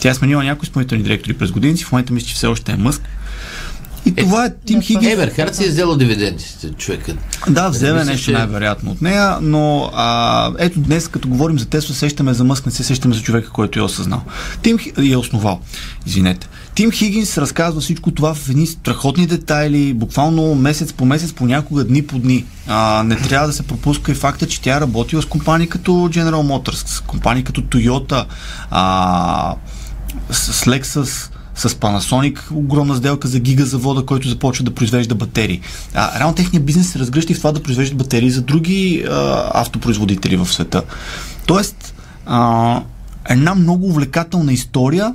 Тя 0.00 0.10
е 0.10 0.14
сменила 0.14 0.44
някои 0.44 0.66
изпълнителни 0.66 1.04
директори 1.04 1.34
през 1.34 1.50
годините, 1.50 1.84
в 1.84 1.92
момента 1.92 2.12
мисля, 2.12 2.28
че 2.28 2.34
все 2.34 2.46
още 2.46 2.72
е 2.72 2.76
Мъск. 2.76 3.02
И 4.06 4.14
това 4.14 4.46
е 4.46 4.54
Тим 4.66 4.80
Хигинс. 4.82 5.12
Еберхард 5.12 5.54
си 5.54 5.64
е 5.64 5.68
взел 5.68 5.96
дивидендите, 5.96 6.70
човекът. 6.78 7.16
Да, 7.48 7.68
вземе 7.68 7.98
мисля, 7.98 8.10
нещо 8.10 8.24
че- 8.24 8.32
най-вероятно 8.32 8.90
от 8.90 9.02
нея, 9.02 9.38
но 9.42 9.90
а, 9.94 10.52
ето 10.58 10.80
днес, 10.80 11.08
като 11.08 11.28
говорим 11.28 11.58
за 11.58 11.66
Тесла, 11.66 11.94
сещаме 11.94 12.34
за 12.34 12.44
Мъск, 12.44 12.66
не 12.66 12.72
се 12.72 12.84
сещаме 12.84 13.14
за 13.14 13.22
човека, 13.22 13.50
който 13.50 13.78
е 13.78 13.82
осъзнал. 13.82 14.22
Тим 14.62 14.78
е 15.12 15.16
основал. 15.16 15.60
Извинете. 16.06 16.48
Тим 16.74 16.90
Хигинс 16.90 17.38
разказва 17.38 17.80
всичко 17.80 18.10
това 18.10 18.34
в 18.34 18.48
едни 18.48 18.66
страхотни 18.66 19.26
детайли, 19.26 19.94
буквално 19.94 20.54
месец 20.54 20.92
по 20.92 21.04
месец, 21.04 21.32
понякога 21.32 21.84
дни 21.84 22.06
по 22.06 22.18
дни. 22.18 22.44
А, 22.66 23.02
не 23.02 23.16
трябва 23.16 23.46
да 23.46 23.52
се 23.52 23.62
пропуска 23.62 24.12
и 24.12 24.14
факта, 24.14 24.46
че 24.46 24.60
тя 24.60 24.76
е 24.76 24.80
работила 24.80 25.22
с 25.22 25.26
компании 25.26 25.66
като 25.68 25.92
General 25.92 26.30
Motors, 26.30 26.86
с 26.88 27.00
компании 27.00 27.44
като 27.44 27.62
Toyota, 27.62 28.24
а, 28.70 29.54
с 30.30 30.64
Lexus, 30.64 31.31
с 31.54 31.68
Panasonic, 31.68 32.38
огромна 32.52 32.96
сделка 32.96 33.28
за 33.28 33.40
гигазавода, 33.40 34.06
който 34.06 34.28
започва 34.28 34.64
да 34.64 34.74
произвежда 34.74 35.14
батерии. 35.14 35.60
А, 35.94 36.18
реално 36.18 36.34
техният 36.34 36.66
бизнес 36.66 36.90
се 36.90 36.98
разгръща 36.98 37.32
и 37.32 37.34
в 37.34 37.38
това 37.38 37.52
да 37.52 37.62
произвеждат 37.62 37.98
батерии 37.98 38.30
за 38.30 38.42
други 38.42 39.04
а, 39.10 39.50
автопроизводители 39.54 40.36
в 40.36 40.46
света. 40.46 40.82
Тоест, 41.46 41.94
а, 42.26 42.82
една 43.28 43.54
много 43.54 43.86
увлекателна 43.86 44.52
история 44.52 45.14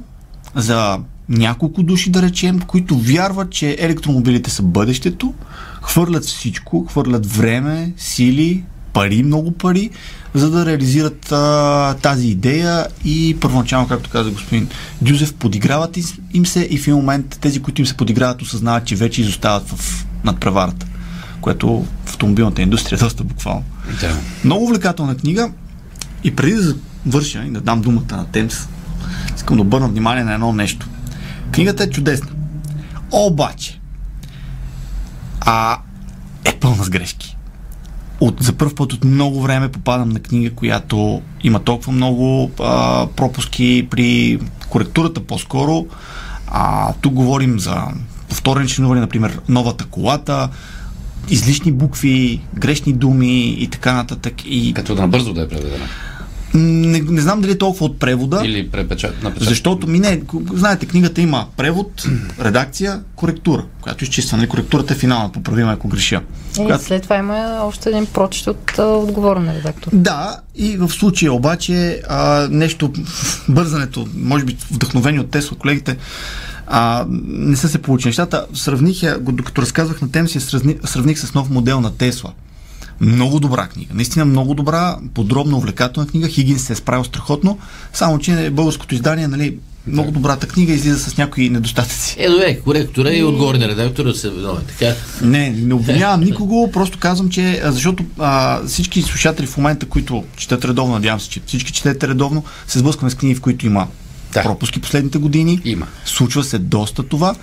за 0.55 0.99
няколко 1.29 1.83
души, 1.83 2.09
да 2.09 2.21
речем, 2.21 2.59
които 2.59 2.97
вярват, 2.97 3.49
че 3.49 3.75
електромобилите 3.79 4.49
са 4.49 4.63
бъдещето, 4.63 5.33
хвърлят 5.81 6.25
всичко, 6.25 6.85
хвърлят 6.89 7.25
време, 7.25 7.93
сили, 7.97 8.63
пари, 8.97 9.23
много 9.23 9.51
пари, 9.51 9.89
за 10.33 10.49
да 10.49 10.65
реализират 10.65 11.31
а, 11.31 11.95
тази 12.01 12.27
идея 12.27 12.87
и 13.05 13.37
първоначално, 13.41 13.87
както 13.87 14.09
каза 14.09 14.29
господин 14.29 14.67
Дюзев, 15.01 15.33
подиграват 15.33 15.97
им 16.33 16.45
се 16.45 16.67
и 16.71 16.77
в 16.77 16.87
един 16.87 16.95
момент 16.95 17.37
тези, 17.41 17.61
които 17.61 17.81
им 17.81 17.85
се 17.85 17.97
подиграват, 17.97 18.41
осъзнават, 18.41 18.85
че 18.85 18.95
вече 18.95 19.21
изостават 19.21 19.69
в 19.69 20.05
надпреварата, 20.23 20.85
което 21.41 21.85
в 22.05 22.09
автомобилната 22.09 22.61
индустрия 22.61 22.97
е 22.97 22.99
доста 22.99 23.23
буквално. 23.23 23.63
Да. 24.01 24.17
Много 24.43 24.65
увлекателна 24.65 25.17
книга 25.17 25.51
и 26.23 26.35
преди 26.35 26.53
да 26.53 26.61
завърша 27.05 27.43
и 27.47 27.51
да 27.51 27.61
дам 27.61 27.81
думата 27.81 28.17
на 28.17 28.25
Темс, 28.25 28.67
искам 29.35 29.55
да 29.55 29.61
обърна 29.61 29.87
внимание 29.87 30.23
на 30.23 30.33
едно 30.33 30.53
нещо. 30.53 30.87
Книгата 31.51 31.83
е 31.83 31.89
чудесна. 31.89 32.29
Обаче, 33.11 33.79
а 35.41 35.77
е 36.45 36.53
пълна 36.53 36.83
с 36.83 36.89
грешки. 36.89 37.36
От, 38.19 38.43
за 38.43 38.53
първ 38.53 38.75
път 38.75 38.93
от 38.93 39.03
много 39.03 39.41
време 39.41 39.71
попадам 39.71 40.09
на 40.09 40.19
книга, 40.19 40.55
която 40.55 41.21
има 41.43 41.59
толкова 41.59 41.91
много 41.91 42.51
а, 42.59 43.07
пропуски 43.07 43.87
при 43.89 44.39
коректурата 44.69 45.19
по-скоро. 45.19 45.85
А, 46.47 46.93
тук 47.01 47.13
говорим 47.13 47.59
за 47.59 47.83
повторени 48.29 48.67
членуване, 48.67 49.01
например, 49.01 49.39
новата 49.49 49.85
колата, 49.85 50.49
излишни 51.29 51.71
букви, 51.71 52.41
грешни 52.53 52.93
думи 52.93 53.49
и 53.49 53.67
така 53.67 53.93
нататък. 53.93 54.33
И 54.45 54.73
Като 54.73 54.95
набързо 54.95 55.33
да 55.33 55.41
е 55.41 55.47
преведена. 55.47 55.85
Не, 56.53 56.99
не 56.99 57.21
знам 57.21 57.41
дали 57.41 57.51
е 57.51 57.57
толкова 57.57 57.85
от 57.85 57.99
превода. 57.99 58.41
Или 58.45 58.69
препечат, 58.69 59.23
напечат. 59.23 59.47
Защото, 59.47 59.87
ми 59.87 59.99
не, 59.99 60.21
знаете, 60.53 60.85
книгата 60.85 61.21
има 61.21 61.45
превод, 61.57 62.05
редакция, 62.41 63.01
коректура, 63.15 63.65
която 63.81 64.03
изчиства. 64.03 64.37
Нали, 64.37 64.47
коректурата 64.49 64.93
е 64.93 64.97
финална, 64.97 65.31
поправима 65.31 65.73
ако 65.73 65.87
греша. 65.87 66.21
И 66.59 66.63
Която- 66.65 66.83
след 66.83 67.03
това 67.03 67.17
има 67.17 67.59
още 67.63 67.89
един 67.89 68.05
прочит 68.05 68.47
от 68.47 68.71
отговорен 68.77 69.49
редактор. 69.51 69.91
Да, 69.93 70.39
и 70.55 70.77
в 70.77 70.89
случая 70.89 71.33
обаче 71.33 72.01
а, 72.09 72.47
нещо, 72.51 72.93
бързането, 73.49 74.07
може 74.15 74.45
би 74.45 74.57
вдъхновени 74.71 75.19
от 75.19 75.29
Тесла, 75.31 75.57
колегите, 75.57 75.97
а, 76.67 77.05
не 77.27 77.55
са 77.55 77.69
се 77.69 77.77
получили 77.77 78.09
нещата. 78.09 78.45
Сравних 78.53 79.03
я, 79.03 79.17
докато 79.19 79.61
разказвах 79.61 80.01
на 80.01 80.11
тем 80.11 80.27
си, 80.27 80.37
я 80.37 80.41
сравни, 80.41 80.77
сравних 80.85 81.19
с 81.19 81.33
нов 81.33 81.49
модел 81.49 81.81
на 81.81 81.91
Тесла. 81.97 82.31
Много 83.01 83.39
добра 83.39 83.67
книга. 83.67 83.93
Наистина 83.93 84.25
много 84.25 84.53
добра, 84.53 84.97
подробна, 85.13 85.57
увлекателна 85.57 86.09
книга. 86.09 86.27
Хигинс 86.27 86.61
се 86.63 86.73
е 86.73 86.75
справил 86.75 87.03
страхотно, 87.03 87.59
само 87.93 88.19
че 88.19 88.49
българското 88.51 88.95
издание, 88.95 89.27
нали, 89.27 89.57
много 89.87 90.11
добрата 90.11 90.47
книга 90.47 90.73
излиза 90.73 90.99
с 90.99 91.17
някои 91.17 91.49
недостатъци. 91.49 92.15
Е, 92.19 92.29
добре, 92.29 92.59
коректора 92.59 93.09
и 93.13 93.23
отгоре 93.23 93.57
на 93.57 93.67
редактора 93.67 94.13
са 94.13 94.31
виновни. 94.31 94.65
Така. 94.67 94.95
Не, 95.21 95.49
не 95.49 95.73
обвинявам 95.73 96.19
никого, 96.21 96.71
просто 96.71 96.97
казвам, 96.99 97.29
че 97.29 97.61
защото 97.63 98.05
а, 98.19 98.61
всички 98.67 99.01
слушатели 99.01 99.47
в 99.47 99.57
момента, 99.57 99.85
които 99.85 100.23
четат 100.37 100.65
редовно, 100.65 100.93
надявам 100.93 101.19
се, 101.19 101.29
че 101.29 101.41
всички 101.45 101.71
четете 101.71 102.07
редовно, 102.07 102.43
се 102.67 102.79
сблъскваме 102.79 103.11
с 103.11 103.15
книги, 103.15 103.35
в 103.35 103.41
които 103.41 103.65
има 103.65 103.87
Да. 104.33 104.43
пропуски 104.43 104.81
последните 104.81 105.17
години. 105.17 105.61
Има. 105.65 105.87
Случва 106.05 106.43
се 106.43 106.59
доста 106.59 107.03
това. 107.03 107.35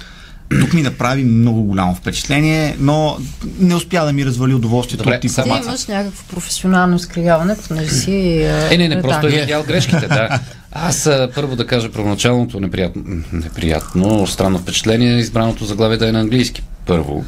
Тук 0.60 0.72
ми 0.72 0.82
направи 0.82 1.24
много 1.24 1.62
голямо 1.62 1.94
впечатление, 1.94 2.76
но 2.80 3.18
не 3.58 3.74
успя 3.74 4.04
да 4.04 4.12
ми 4.12 4.26
развали 4.26 4.54
удоволствието 4.54 5.04
Добре, 5.04 5.14
от 5.14 5.20
Ти 5.20 5.26
информация. 5.26 5.68
имаш 5.68 5.86
някакво 5.86 6.24
професионално 6.24 6.96
изкривяване, 6.96 7.56
понеже 7.68 7.90
си... 7.90 8.42
Е, 8.70 8.76
не, 8.78 8.88
не, 8.88 9.02
просто 9.02 9.26
е 9.26 9.30
видял 9.30 9.62
грешките, 9.62 10.08
да. 10.08 10.40
Аз 10.72 11.10
първо 11.34 11.56
да 11.56 11.66
кажа 11.66 11.92
първоначалното 11.92 12.60
неприятно, 12.60 13.02
неприятно, 13.32 14.26
странно 14.26 14.58
впечатление, 14.58 15.18
избраното 15.18 15.64
заглавие 15.64 15.96
да 15.98 16.08
е 16.08 16.12
на 16.12 16.20
английски. 16.20 16.62
Първо. 16.86 17.24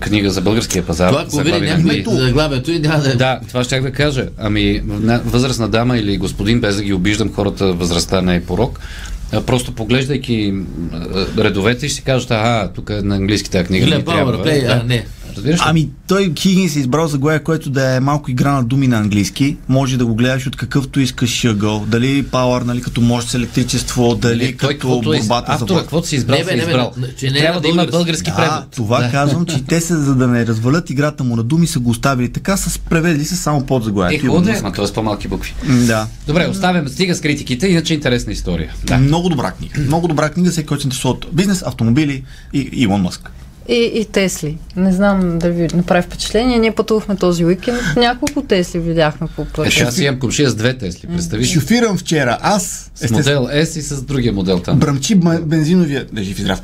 Книга 0.00 0.30
за 0.30 0.40
българския 0.40 0.86
пазар. 0.86 1.08
Това, 1.08 1.22
ако 1.22 1.36
види 1.36 1.60
някой 1.60 2.04
заглавието 2.08 2.70
и 2.72 2.78
няма 2.78 3.02
да 3.02 3.10
е. 3.10 3.14
Да, 3.14 3.40
това 3.48 3.64
ще 3.64 3.80
да 3.80 3.92
кажа. 3.92 4.26
Ами, 4.38 4.82
на- 4.86 5.20
възрастна 5.24 5.68
дама 5.68 5.98
или 5.98 6.16
господин, 6.16 6.60
без 6.60 6.76
да 6.76 6.82
ги 6.82 6.92
обиждам, 6.92 7.32
хората, 7.34 7.72
възрастта 7.72 8.22
не 8.22 8.34
е 8.34 8.44
порок. 8.44 8.80
А, 9.34 9.40
Просто 9.42 9.72
поглеждайки 9.72 10.54
а, 10.92 11.44
редовете, 11.44 11.88
ще 11.88 11.96
си 11.96 12.02
кажат, 12.04 12.30
ага, 12.30 12.70
тук 12.74 12.90
е 12.90 13.02
на 13.02 13.16
английски 13.16 13.50
тази 13.50 13.64
книга. 13.64 13.86
Ми 13.86 14.04
трябва. 14.04 14.32
А 14.32 14.60
Да. 14.60 14.82
не. 14.86 15.06
Разбираш 15.36 15.60
ли? 15.60 15.64
Ами 15.66 15.88
той 16.08 16.32
Хигинс 16.36 16.76
е 16.76 16.80
избрал 16.80 17.06
заглавие, 17.06 17.38
което 17.40 17.70
да 17.70 17.86
е 17.86 18.00
малко 18.00 18.30
игра 18.30 18.52
на 18.52 18.64
думи 18.64 18.88
на 18.88 18.96
английски. 18.96 19.56
Може 19.68 19.96
да 19.96 20.06
го 20.06 20.14
гледаш 20.14 20.46
от 20.46 20.56
какъвто 20.56 21.00
искаш 21.00 21.44
ъгъл. 21.44 21.84
Дали 21.88 22.22
пауър, 22.22 22.62
нали, 22.62 22.80
като 22.82 23.00
може 23.00 23.26
с 23.26 23.34
електричество, 23.34 24.14
дали 24.14 24.56
той, 24.56 24.74
като 24.74 24.88
е, 25.14 25.18
борбата 25.18 25.56
за 25.58 25.64
власт. 25.64 25.80
каквото 25.80 26.06
си 26.08 26.16
избрал, 26.16 26.38
Не, 26.38 26.44
бе, 26.44 26.50
си 26.50 26.56
не, 26.56 26.62
бе, 26.62 26.70
избрал. 26.70 26.92
не, 26.96 27.14
че 27.14 27.30
не 27.30 27.38
е 27.38 27.40
Трябва 27.40 27.60
да 27.60 27.68
има 27.68 27.86
български. 27.86 28.30
Да, 28.30 28.36
превод. 28.36 28.70
това 28.70 29.00
Да. 29.00 29.10
казвам, 29.10 29.46
че 29.46 29.64
те 29.64 29.80
се, 29.80 29.96
за 29.96 30.14
да 30.14 30.26
не 30.26 30.46
развалят 30.46 30.90
играта 30.90 31.24
му 31.24 31.36
на 31.36 31.42
думи, 31.42 31.66
са 31.66 31.78
го 31.78 31.90
оставили 31.90 32.28
така, 32.28 32.56
са 32.56 32.78
преведли 32.80 33.24
се 33.24 33.36
само 33.36 33.66
под 33.66 33.82
Е, 33.82 33.84
заглавието. 33.84 34.26
хубаво 34.26 34.44
да 34.44 34.50
е, 34.50 34.62
т.е. 34.62 34.92
по-малки 34.94 35.28
букви. 35.28 35.54
Да. 35.86 36.06
Добре, 36.26 36.46
оставяме, 36.46 36.88
стига 36.88 37.14
с 37.14 37.20
критиките, 37.20 37.66
иначе 37.68 37.94
интересна 37.94 38.32
история. 38.32 38.72
Да. 38.84 38.98
Много 38.98 39.28
добра 39.28 39.50
книга. 39.50 39.80
Много 39.80 40.08
добра 40.08 40.30
книга, 40.30 40.50
всеки, 40.50 40.66
който 40.66 40.82
се 40.82 40.86
интересува 40.86 41.10
от 41.10 41.26
бизнес, 41.32 41.62
автомобили 41.62 42.22
и 42.52 42.68
Илон 42.72 43.00
Мъск. 43.00 43.30
И, 43.68 43.92
и 43.94 44.04
Тесли. 44.04 44.58
Не 44.76 44.92
знам 44.92 45.38
дали 45.38 45.52
ви 45.52 45.68
направи 45.74 46.02
впечатление. 46.02 46.58
Ние 46.58 46.70
пътувахме 46.72 47.16
този 47.16 47.44
уикенд. 47.44 47.78
Няколко 47.96 48.42
Тесли 48.42 48.78
видяхме 48.78 49.26
по 49.36 49.42
Е, 49.42 49.46
пътя. 49.46 49.70
сега 49.70 49.90
си 49.90 50.04
имам 50.04 50.20
комшия 50.20 50.50
с 50.50 50.54
две 50.54 50.78
Тесли, 50.78 51.08
представиш? 51.08 51.52
Шофирам 51.52 51.98
вчера. 51.98 52.38
Аз, 52.42 52.90
С 52.94 53.10
модел 53.10 53.40
S 53.44 53.78
и 53.78 53.82
с 53.82 54.02
другия 54.02 54.32
модел 54.32 54.60
там. 54.60 54.78
Бръмчи 54.78 55.14
бензиновия, 55.42 56.06
да 56.12 56.22
жив 56.22 56.38
и 56.38 56.42
здрав, 56.42 56.60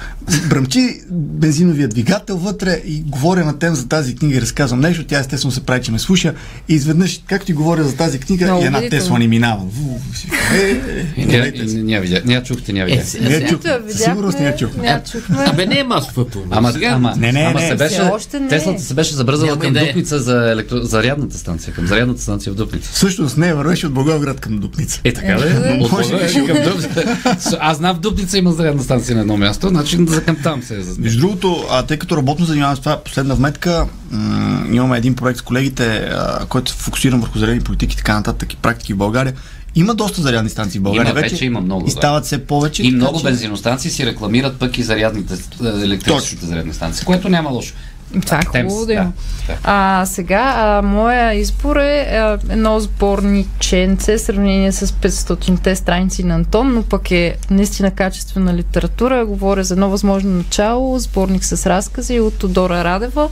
бръмчи 0.48 1.00
бензиновия 1.10 1.88
двигател 1.88 2.36
вътре 2.36 2.80
и 2.84 3.00
говоря 3.00 3.44
на 3.44 3.58
тем 3.58 3.74
за 3.74 3.88
тази 3.88 4.16
книга 4.16 4.36
и 4.36 4.40
разказвам 4.40 4.80
нещо. 4.80 5.04
Тя 5.04 5.18
естествено 5.18 5.52
се 5.52 5.60
прави, 5.60 5.82
че 5.82 5.92
ме 5.92 5.98
слуша. 5.98 6.34
И 6.68 6.74
изведнъж, 6.74 7.20
както 7.26 7.46
ти 7.46 7.52
говоря 7.52 7.84
за 7.84 7.96
тази 7.96 8.18
книга, 8.18 8.44
Много 8.44 8.62
и 8.62 8.66
една 8.66 8.78
убедително. 8.78 9.02
Тесла 9.02 9.18
ни 9.18 9.28
минава. 9.28 9.62
Е, 10.54 10.58
е, 10.58 10.70
е, 11.16 11.26
ня-. 11.26 12.10
Ня 12.10 12.20
ня 12.26 12.42
чухте, 12.42 12.72
ня 12.72 12.80
Е, 12.80 12.84
видя. 12.84 13.04
сега- 13.04 13.24
Не 13.24 13.34
сега- 13.34 13.48
чух. 13.48 13.60
Ето, 13.60 13.92
Със 13.92 14.02
сигурност 14.02 14.38
не 14.38 14.46
я 14.46 14.56
чух. 14.56 14.76
Не 14.76 15.02
чухме. 15.12 15.36
Абе, 15.40 15.66
не 15.66 15.78
е 15.78 15.84
масов. 15.84 16.26
Ама, 16.50 16.72
Сега- 16.72 16.89
ама, 16.90 17.14
Не, 17.16 17.32
не, 17.32 17.40
ама 17.40 17.60
не. 17.60 17.66
се 17.68 17.74
беше, 17.74 18.02
още 18.02 18.40
не. 18.40 18.48
Теслата 18.48 18.82
се 18.82 18.94
беше 18.94 19.14
забързала 19.14 19.50
Няма 19.50 19.60
към 19.60 19.70
идея. 19.70 19.86
Дупница 19.86 20.18
за 20.18 20.50
електро... 20.50 20.76
зарядната 20.76 21.38
станция, 21.38 21.74
към 21.74 21.86
зарядната 21.86 22.22
станция 22.22 22.52
в 22.52 22.56
Дупница. 22.56 22.90
Всъщност 22.92 23.36
не, 23.36 23.54
вървеше 23.54 23.86
от 23.86 23.92
Благоевград 23.92 24.40
към 24.40 24.58
Дупница. 24.58 25.00
Е, 25.04 25.12
така 25.12 25.26
Е, 25.26 25.34
да 25.34 25.60
да. 25.60 25.84
От 25.84 26.10
би. 26.32 26.46
към 26.46 26.62
Дупница. 26.64 27.04
Аз 27.60 27.76
знам 27.76 27.96
в 27.96 28.00
Дупница 28.00 28.38
има 28.38 28.52
зарядна 28.52 28.82
станция 28.82 29.14
на 29.16 29.20
едно 29.20 29.36
място, 29.36 29.68
значи 29.68 29.96
за 30.08 30.24
към 30.24 30.36
там 30.42 30.62
се 30.62 30.76
е 30.76 30.80
за 30.80 31.00
Между 31.00 31.20
другото, 31.20 31.64
а, 31.70 31.82
тъй 31.82 31.96
като 31.96 32.16
работно 32.16 32.46
занимавам 32.46 32.76
с 32.76 32.80
това, 32.80 32.96
последна 32.96 33.34
вметка, 33.34 33.86
м- 34.10 34.64
имаме 34.72 34.98
един 34.98 35.14
проект 35.14 35.38
с 35.38 35.42
колегите, 35.42 35.84
а, 36.12 36.46
който 36.48 36.70
се 36.70 36.76
фокусирам 36.76 37.20
върху 37.20 37.38
зарядни 37.38 37.60
политики 37.60 37.94
и 37.94 37.96
така 37.96 38.14
нататък 38.14 38.52
и 38.52 38.56
практики 38.56 38.92
в 38.94 38.96
България. 38.96 39.32
Има 39.74 39.94
доста 39.94 40.22
зарядни 40.22 40.50
станции 40.50 40.80
в 40.80 40.82
България 40.82 41.10
Има, 41.10 41.20
вече 41.20 41.44
има 41.44 41.60
много, 41.60 41.86
И 41.86 41.90
стават 41.90 42.24
все 42.24 42.46
повече. 42.46 42.82
И 42.82 42.90
много 42.90 43.18
че- 43.18 43.24
бензиностанции 43.24 43.90
си 43.90 44.06
рекламират 44.06 44.58
пък 44.58 44.78
и 44.78 44.82
зарядните, 44.82 45.34
е, 45.34 45.66
електрическите 45.66 46.46
зарядни 46.46 46.74
станции, 46.74 47.04
което 47.04 47.28
няма 47.28 47.50
лошо. 47.50 47.74
Това 48.26 48.38
е 48.38 48.44
хубаво 48.44 48.86
да 48.86 48.92
има. 48.92 49.12
да. 49.46 49.56
А 49.64 50.06
сега, 50.06 50.54
а, 50.56 50.82
моя 50.82 51.34
избор 51.34 51.76
е 51.76 52.00
а, 52.00 52.38
едно 52.50 52.80
сборниченце, 52.80 54.16
в 54.16 54.20
сравнение 54.20 54.72
с 54.72 54.86
500-те 54.86 55.76
страници 55.76 56.24
на 56.24 56.34
Антон, 56.34 56.74
но 56.74 56.82
пък 56.82 57.10
е 57.10 57.36
наистина 57.50 57.90
качествена 57.90 58.54
литература. 58.54 59.26
Говоря 59.26 59.64
за 59.64 59.74
едно 59.74 59.90
възможно 59.90 60.30
начало, 60.30 60.98
сборник 60.98 61.44
с 61.44 61.66
разкази 61.66 62.20
от 62.20 62.38
Тодора 62.38 62.84
Радева. 62.84 63.28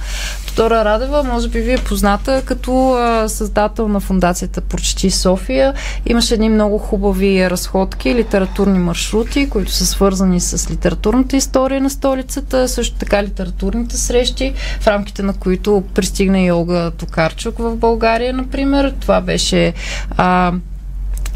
Тодора 0.46 0.84
Радева, 0.84 1.22
може 1.22 1.48
би 1.48 1.60
ви 1.60 1.72
е 1.72 1.78
позната 1.78 2.42
като 2.44 2.92
а, 2.92 3.28
създател 3.28 3.88
на 3.88 4.00
фундацията 4.00 4.60
Прочети 4.60 5.10
София. 5.10 5.74
Имаше 6.06 6.34
едни 6.34 6.48
много 6.48 6.78
хубави 6.78 7.50
разходки, 7.50 8.14
литературни 8.14 8.78
маршрути, 8.78 9.50
които 9.50 9.72
са 9.72 9.86
свързани 9.86 10.40
с 10.40 10.70
литературната 10.70 11.36
история 11.36 11.80
на 11.80 11.90
столицата, 11.90 12.68
също 12.68 12.96
така 12.96 13.22
литературните 13.22 13.96
срещи, 13.96 14.54
в 14.80 14.86
рамките 14.86 15.22
на 15.22 15.32
които 15.32 15.82
пристигна 15.94 16.40
и 16.40 16.52
Олга 16.52 16.90
Токарчук 16.90 17.58
в 17.58 17.76
България, 17.76 18.34
например. 18.34 18.94
Това 19.00 19.20
беше 19.20 19.72
а, 20.16 20.52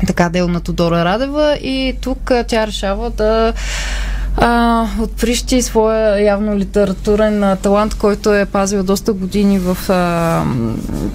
така 0.06 0.28
дел 0.28 0.48
на 0.48 0.60
Тодора 0.60 1.04
Радева 1.04 1.56
и 1.56 1.96
тук 2.00 2.30
а, 2.30 2.44
тя 2.44 2.66
решава 2.66 3.10
да 3.10 3.52
а, 4.36 4.86
отприщи 5.00 5.62
своя 5.62 6.24
явно 6.24 6.58
литературен 6.58 7.44
а, 7.44 7.56
талант, 7.56 7.94
който 7.94 8.34
е 8.34 8.46
пазил 8.46 8.82
доста 8.82 9.12
години 9.12 9.58
в 9.58 9.90
а, 9.90 10.44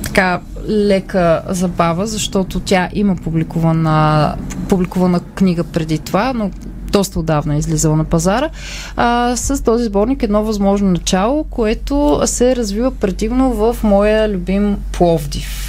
така 0.03 0.39
лека 0.69 1.41
забава, 1.50 2.07
защото 2.07 2.59
тя 2.59 2.89
има 2.93 3.15
публикувана, 3.15 4.36
публикувана 4.69 5.19
книга 5.19 5.63
преди 5.63 5.97
това, 5.97 6.33
но 6.36 6.51
доста 6.91 7.20
отдавна 7.20 7.56
е 7.56 7.58
излизала 7.58 7.96
на 7.96 8.03
пазара, 8.03 8.50
а, 8.96 9.36
с 9.36 9.63
този 9.63 9.84
сборник 9.84 10.24
едно 10.24 10.44
възможно 10.44 10.91
начало, 10.91 11.44
което 11.44 12.22
се 12.25 12.56
развива 12.56 12.91
предимно 12.91 13.53
в 13.53 13.77
моя 13.84 14.29
любим 14.29 14.77
Пловдив. 14.91 15.67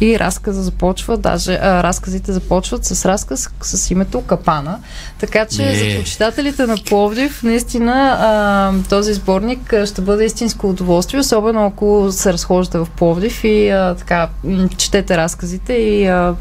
И 0.00 0.18
разказа 0.18 0.62
започва, 0.62 1.16
даже 1.16 1.54
а, 1.54 1.82
разказите 1.82 2.32
започват 2.32 2.84
с 2.84 3.04
разказ 3.04 3.50
с 3.62 3.90
името 3.90 4.20
Капана. 4.20 4.78
Така 5.20 5.46
че 5.46 5.62
Не. 5.62 5.74
за 5.74 5.98
почитателите 5.98 6.66
на 6.66 6.76
Пловдив, 6.88 7.42
наистина 7.42 8.16
а, 8.20 8.72
този 8.88 9.14
сборник 9.14 9.74
ще 9.86 10.00
бъде 10.00 10.24
истинско 10.24 10.68
удоволствие, 10.68 11.20
особено 11.20 11.66
ако 11.66 12.08
се 12.10 12.32
разхождате 12.32 12.78
в 12.78 12.86
Пловдив 12.96 13.44
и 13.44 13.68
а, 13.68 13.94
така 13.94 14.28
четете 14.76 15.16
разказите 15.16 15.72
и 15.72 16.06
а, 16.06 16.34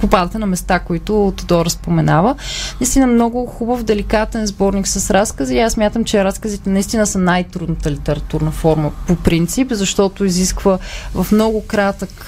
попадате 0.00 0.38
на 0.38 0.46
места, 0.46 0.78
които 0.78 1.32
Тодора 1.36 1.70
споменава. 1.70 2.34
Наистина 2.80 3.06
много 3.06 3.46
хубав, 3.46 3.82
деликатен 3.82 4.46
сборник 4.46 4.88
с 4.88 5.10
разкази. 5.10 5.58
Аз 5.58 5.76
мятам, 5.76 6.04
че 6.04 6.24
разказите 6.24 6.70
наистина 6.70 7.06
са 7.06 7.18
най-трудната 7.18 7.90
литературна 7.90 8.50
форма 8.50 8.92
по 9.06 9.16
принцип, 9.16 9.68
защото 9.70 10.24
изисква 10.24 10.78
в 11.14 11.26
много 11.32 11.66
кратък, 11.66 12.24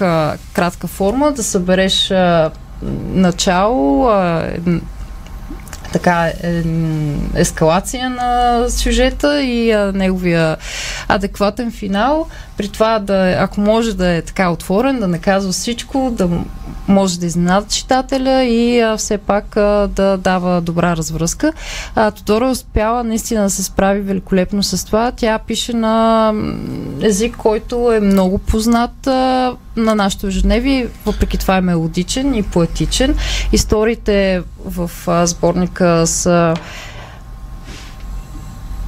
кратка 0.53 0.87
форма 0.87 1.33
да 1.33 1.43
събереш 1.43 2.13
начало, 3.13 4.11
така 5.93 6.33
ескалация 7.35 8.11
на 8.11 8.65
сюжета 8.71 9.43
и 9.43 9.73
а, 9.73 9.93
неговия 9.93 10.57
адекватен 11.09 11.73
финал. 11.73 12.27
При 12.61 12.69
това 12.69 12.99
да, 12.99 13.37
ако 13.39 13.61
може 13.61 13.97
да 13.97 14.09
е 14.09 14.23
така 14.23 14.51
отворен, 14.51 15.01
да 15.01 15.09
не 15.09 15.19
казва 15.19 15.53
всичко, 15.53 16.11
да 16.13 16.29
може 16.89 17.21
да 17.21 17.27
изненада 17.27 17.67
читателя 17.67 18.45
и 18.45 18.81
а, 18.81 18.97
все 18.97 19.19
пак 19.19 19.57
а, 19.57 19.89
да 19.89 20.17
дава 20.17 20.61
добра 20.61 20.97
развръзка. 20.97 21.53
А, 21.95 22.11
Тодора 22.11 22.51
успяла 22.51 23.05
наистина 23.05 23.43
да 23.43 23.51
се 23.51 23.63
справи 23.63 24.01
великолепно 24.01 24.63
с 24.63 24.87
това. 24.87 25.13
Тя 25.17 25.39
пише 25.39 25.73
на 25.73 26.33
език, 27.03 27.37
който 27.37 27.93
е 27.93 28.01
много 28.01 28.39
познат 28.39 29.07
а, 29.07 29.57
на 29.77 29.95
нашето 29.95 30.27
ежедневие. 30.27 30.89
Въпреки 31.07 31.39
това 31.39 31.57
е 31.57 31.61
мелодичен 31.61 32.35
и 32.35 32.43
поетичен. 32.43 33.17
Историите 33.53 34.43
в 34.65 34.91
а, 35.07 35.27
сборника 35.27 36.07
са 36.07 36.55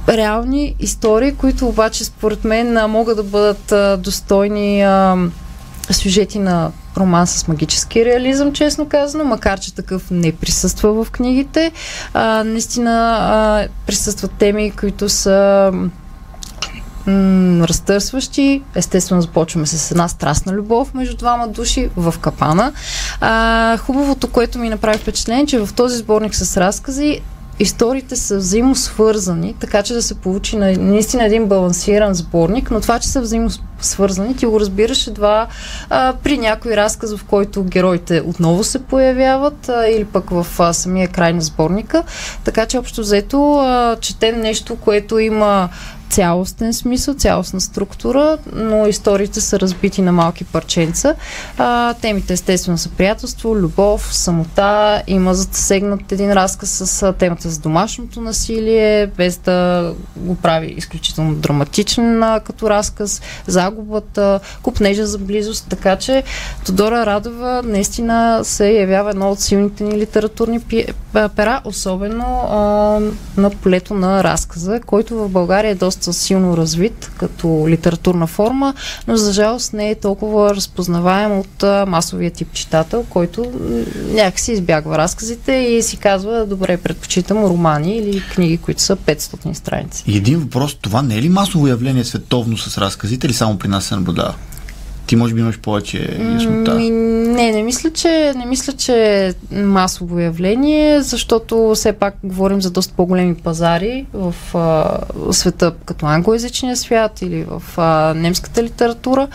реални 0.09 0.75
истории, 0.79 1.35
които 1.35 1.67
обаче 1.67 2.03
според 2.03 2.43
мен 2.43 2.91
могат 2.91 3.17
да 3.17 3.23
бъдат 3.23 4.01
достойни 4.01 4.85
сюжети 5.91 6.39
на 6.39 6.71
роман 6.97 7.27
с 7.27 7.47
магически 7.47 8.05
реализъм, 8.05 8.53
честно 8.53 8.89
казано, 8.89 9.23
макар 9.23 9.59
че 9.59 9.75
такъв 9.75 10.11
не 10.11 10.31
присъства 10.31 11.03
в 11.03 11.11
книгите. 11.11 11.71
А, 12.13 12.43
наистина 12.43 13.17
а, 13.21 13.67
присъстват 13.85 14.31
теми, 14.31 14.71
които 14.71 15.09
са 15.09 15.71
м- 17.07 17.67
разтърсващи. 17.67 18.61
Естествено, 18.75 19.21
започваме 19.21 19.65
с 19.65 19.91
една 19.91 20.07
страстна 20.07 20.53
любов 20.53 20.93
между 20.93 21.17
двама 21.17 21.47
души 21.47 21.89
в 21.95 22.15
капана. 22.21 22.73
А, 23.21 23.77
хубавото, 23.77 24.27
което 24.27 24.59
ми 24.59 24.69
направи 24.69 24.97
впечатление, 24.97 25.45
че 25.45 25.59
в 25.59 25.69
този 25.75 25.97
сборник 25.97 26.35
с 26.35 26.57
разкази 26.57 27.21
историите 27.59 28.15
са 28.15 28.37
взаимосвързани, 28.37 29.55
така 29.59 29.83
че 29.83 29.93
да 29.93 30.01
се 30.01 30.15
получи 30.15 30.57
на, 30.57 30.77
наистина 30.77 31.25
един 31.25 31.45
балансиран 31.45 32.13
сборник, 32.13 32.71
но 32.71 32.81
това, 32.81 32.99
че 32.99 33.07
са 33.07 33.21
взаимосвързани, 33.21 34.35
ти 34.35 34.45
го 34.45 34.59
разбираш 34.59 35.07
едва 35.07 35.47
а, 35.89 36.13
при 36.23 36.37
някой 36.37 36.75
разказ, 36.75 37.15
в 37.15 37.23
който 37.23 37.63
героите 37.63 38.21
отново 38.25 38.63
се 38.63 38.83
появяват 38.83 39.69
а, 39.69 39.87
или 39.87 40.05
пък 40.05 40.29
в 40.29 40.47
а, 40.59 40.73
самия 40.73 41.07
край 41.07 41.33
на 41.33 41.41
сборника. 41.41 42.03
Така 42.43 42.65
че 42.65 42.77
общо 42.77 43.01
взето 43.01 43.53
а, 43.53 43.97
четем 44.01 44.39
нещо, 44.39 44.75
което 44.75 45.19
има 45.19 45.69
цялостен 46.13 46.73
смисъл, 46.73 47.13
цялостна 47.13 47.61
структура, 47.61 48.37
но 48.53 48.87
историите 48.87 49.41
са 49.41 49.59
разбити 49.59 50.01
на 50.01 50.11
малки 50.11 50.43
парченца. 50.43 51.15
А, 51.57 51.93
темите 51.93 52.33
естествено 52.33 52.77
са 52.77 52.89
приятелство, 52.89 53.55
любов, 53.55 54.15
самота. 54.15 55.03
Има 55.07 55.33
засегнат 55.33 56.11
един 56.11 56.33
разказ 56.33 56.69
с 56.69 57.13
темата 57.13 57.49
за 57.49 57.59
домашното 57.59 58.21
насилие, 58.21 59.07
без 59.07 59.37
да 59.37 59.93
го 60.15 60.35
прави 60.35 60.73
изключително 60.77 61.35
драматичен 61.35 62.23
като 62.45 62.69
разказ, 62.69 63.21
загубата, 63.47 64.39
купнежа 64.61 65.05
за 65.05 65.17
близост. 65.17 65.65
Така 65.69 65.95
че 65.95 66.23
Тодора 66.65 67.05
Радова 67.05 67.61
наистина 67.65 68.39
се 68.43 68.71
явява 68.71 69.09
едно 69.09 69.31
от 69.31 69.39
силните 69.39 69.83
ни 69.83 69.97
литературни 69.97 70.59
пера, 71.35 71.61
особено 71.65 72.47
а, 72.49 72.57
на 73.41 73.49
полето 73.49 73.93
на 73.93 74.23
разказа, 74.23 74.79
който 74.85 75.15
в 75.15 75.29
България 75.29 75.71
е 75.71 75.75
доста 75.75 76.02
силно 76.11 76.57
развит 76.57 77.11
като 77.17 77.65
литературна 77.67 78.27
форма, 78.27 78.73
но 79.07 79.17
за 79.17 79.33
жалост 79.33 79.73
не 79.73 79.89
е 79.89 79.95
толкова 79.95 80.55
разпознаваем 80.55 81.39
от 81.39 81.63
масовия 81.87 82.31
тип 82.31 82.53
читател, 82.53 83.05
който 83.09 83.45
някакси 84.11 84.51
избягва 84.51 84.97
разказите 84.97 85.51
и 85.51 85.81
си 85.81 85.97
казва, 85.97 86.45
добре, 86.45 86.77
предпочитам 86.77 87.45
романи 87.45 87.97
или 87.97 88.23
книги, 88.33 88.57
които 88.57 88.81
са 88.81 88.95
500 88.95 89.53
страници. 89.53 90.03
Един 90.07 90.39
въпрос, 90.39 90.77
това 90.81 91.01
не 91.01 91.17
е 91.17 91.21
ли 91.21 91.29
масово 91.29 91.67
явление 91.67 92.03
световно 92.03 92.57
с 92.57 92.77
разказите 92.77 93.27
или 93.27 93.33
само 93.33 93.57
при 93.57 93.67
нас 93.67 93.85
се 93.85 93.95
наблюдава? 93.95 94.35
Ти 95.13 95.17
може 95.17 95.33
би 95.33 95.41
имаш 95.41 95.59
повече 95.59 96.17
яснота. 96.33 96.75
Ми, 96.75 96.89
не, 96.89 97.51
не 97.51 97.63
мисля, 97.63 97.89
че, 97.89 98.33
не 98.35 98.45
мисля, 98.45 98.73
че 98.73 99.25
е 99.51 99.55
масово 99.55 100.19
явление, 100.19 101.01
защото 101.01 101.71
все 101.75 101.93
пак 101.93 102.15
говорим 102.23 102.61
за 102.61 102.71
доста 102.71 102.93
по-големи 102.93 103.35
пазари 103.35 104.05
в 104.13 104.35
а, 104.53 104.97
света, 105.33 105.73
като 105.85 106.05
англоязичния 106.05 106.77
свят 106.77 107.21
или 107.21 107.43
в 107.43 107.63
а, 107.77 108.13
немската 108.13 108.63
литература. 108.63 109.27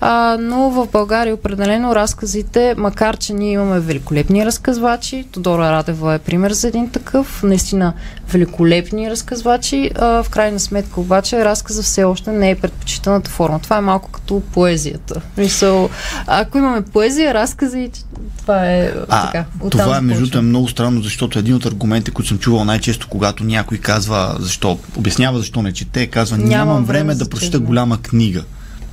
А, 0.00 0.36
но 0.40 0.70
в 0.70 0.88
България 0.92 1.34
определено 1.34 1.94
разказите, 1.94 2.74
макар 2.78 3.16
че 3.16 3.32
ние 3.32 3.52
имаме 3.52 3.80
великолепни 3.80 4.46
разказвачи, 4.46 5.24
Тодора 5.32 5.72
Радева 5.72 6.14
е 6.14 6.18
пример 6.18 6.52
за 6.52 6.68
един 6.68 6.90
такъв, 6.90 7.42
наистина 7.42 7.92
великолепни 8.32 9.10
разказвачи, 9.10 9.90
а, 9.94 10.22
в 10.22 10.30
крайна 10.30 10.60
сметка 10.60 11.00
обаче 11.00 11.44
разказа 11.44 11.82
все 11.82 12.04
още 12.04 12.30
не 12.30 12.50
е 12.50 12.56
предпочитаната 12.56 13.30
форма. 13.30 13.60
Това 13.62 13.76
е 13.76 13.80
малко 13.80 14.10
като 14.10 14.42
поезията. 14.52 15.20
Мисъл, 15.36 15.90
ако 16.26 16.58
имаме 16.58 16.82
поезия, 16.82 17.34
разкази, 17.34 17.90
това 18.38 18.66
е 18.66 18.92
А, 19.08 19.26
така. 19.26 19.44
това 19.70 19.96
е 19.96 20.00
между 20.00 20.20
другото 20.20 20.38
е 20.38 20.42
много 20.42 20.68
странно, 20.68 21.02
защото 21.02 21.38
един 21.38 21.54
от 21.54 21.66
аргументите, 21.66 22.10
които 22.10 22.28
съм 22.28 22.38
чувал 22.38 22.64
най-често, 22.64 23.08
когато 23.08 23.44
някой 23.44 23.78
казва 23.78 24.36
защо, 24.40 24.78
обяснява 24.96 25.38
защо 25.38 25.62
не 25.62 25.72
чете, 25.72 26.06
казва 26.06 26.36
Нямам 26.36 26.48
нямам 26.48 26.84
време 26.84 26.98
време 26.98 27.14
да 27.14 27.28
прочета 27.28 27.58
голяма 27.58 28.02
книга. 28.02 28.44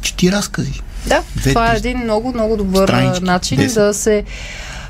Чети 0.02 0.32
разкази. 0.32 0.82
Да, 1.08 1.22
Две, 1.36 1.50
това 1.50 1.74
е 1.74 1.78
един 1.78 1.98
много, 1.98 2.34
много 2.34 2.58
добър 2.58 2.88
странички, 2.88 3.24
начин 3.24 3.58
десет. 3.58 3.76
да 3.76 3.94
се 3.94 4.24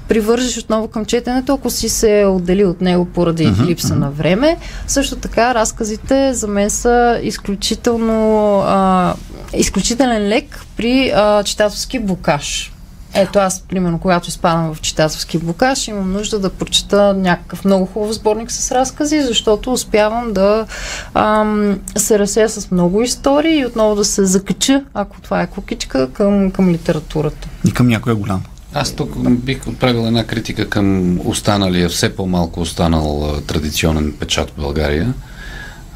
привържеш 0.08 0.58
отново 0.58 0.88
към 0.88 1.06
четенето, 1.06 1.54
ако 1.54 1.70
си 1.70 1.90
се 1.90 2.26
отдели 2.28 2.66
от 2.66 2.82
него 2.82 3.06
поради 3.06 3.48
Мгм, 3.48 3.64
липса 3.64 3.96
на 3.96 4.12
време. 4.12 4.58
Също 4.88 5.16
така, 5.16 5.56
разказите 5.56 6.34
за 6.34 6.48
мен 6.48 6.70
са 6.70 7.20
изключително 7.24 8.60
а, 8.60 9.14
изключителен 9.54 10.28
лек 10.28 10.66
при 10.78 11.12
а, 11.16 11.44
читателски 11.44 12.00
блокаж. 12.00 12.74
Ето 13.14 13.40
аз, 13.40 13.62
примерно, 13.62 14.00
когато 14.00 14.30
изпадам 14.30 14.74
в 14.74 14.82
читателски 14.82 15.38
блокаж, 15.38 15.88
имам 15.88 16.12
нужда 16.12 16.40
да 16.40 16.50
прочета 16.50 17.14
някакъв 17.14 17.66
много 17.66 17.86
хубав 17.86 18.12
сборник 18.12 18.52
с 18.52 18.72
разкази, 18.72 19.22
защото 19.22 19.74
успявам 19.74 20.34
да 20.34 20.66
ам, 21.14 21.80
се 21.98 22.20
разсея 22.20 22.50
с 22.50 22.72
много 22.72 23.02
истории 23.02 23.60
и 23.60 23.66
отново 23.66 23.96
да 23.96 24.06
се 24.06 24.26
закача, 24.26 24.84
ако 24.94 25.22
това 25.22 25.42
е 25.42 25.48
кукичка, 25.48 26.10
към, 26.14 26.52
към 26.52 26.70
литературата. 26.70 27.48
И 27.68 27.72
към 27.72 27.88
някоя 27.88 28.16
голяма. 28.16 28.42
Аз 28.74 28.92
тук 28.92 29.30
бих 29.30 29.68
отправил 29.68 30.08
една 30.08 30.24
критика 30.24 30.70
към 30.70 31.20
останалия, 31.28 31.90
все 31.90 32.16
по-малко 32.16 32.62
останал 32.62 33.42
традиционен 33.48 34.14
печат 34.20 34.50
в 34.50 34.62
България. 34.62 35.14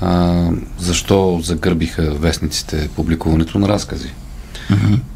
А, 0.01 0.43
защо 0.77 1.39
загърбиха 1.43 2.13
вестниците 2.13 2.89
публикуването 2.95 3.59
на 3.59 3.69
разкази? 3.69 4.09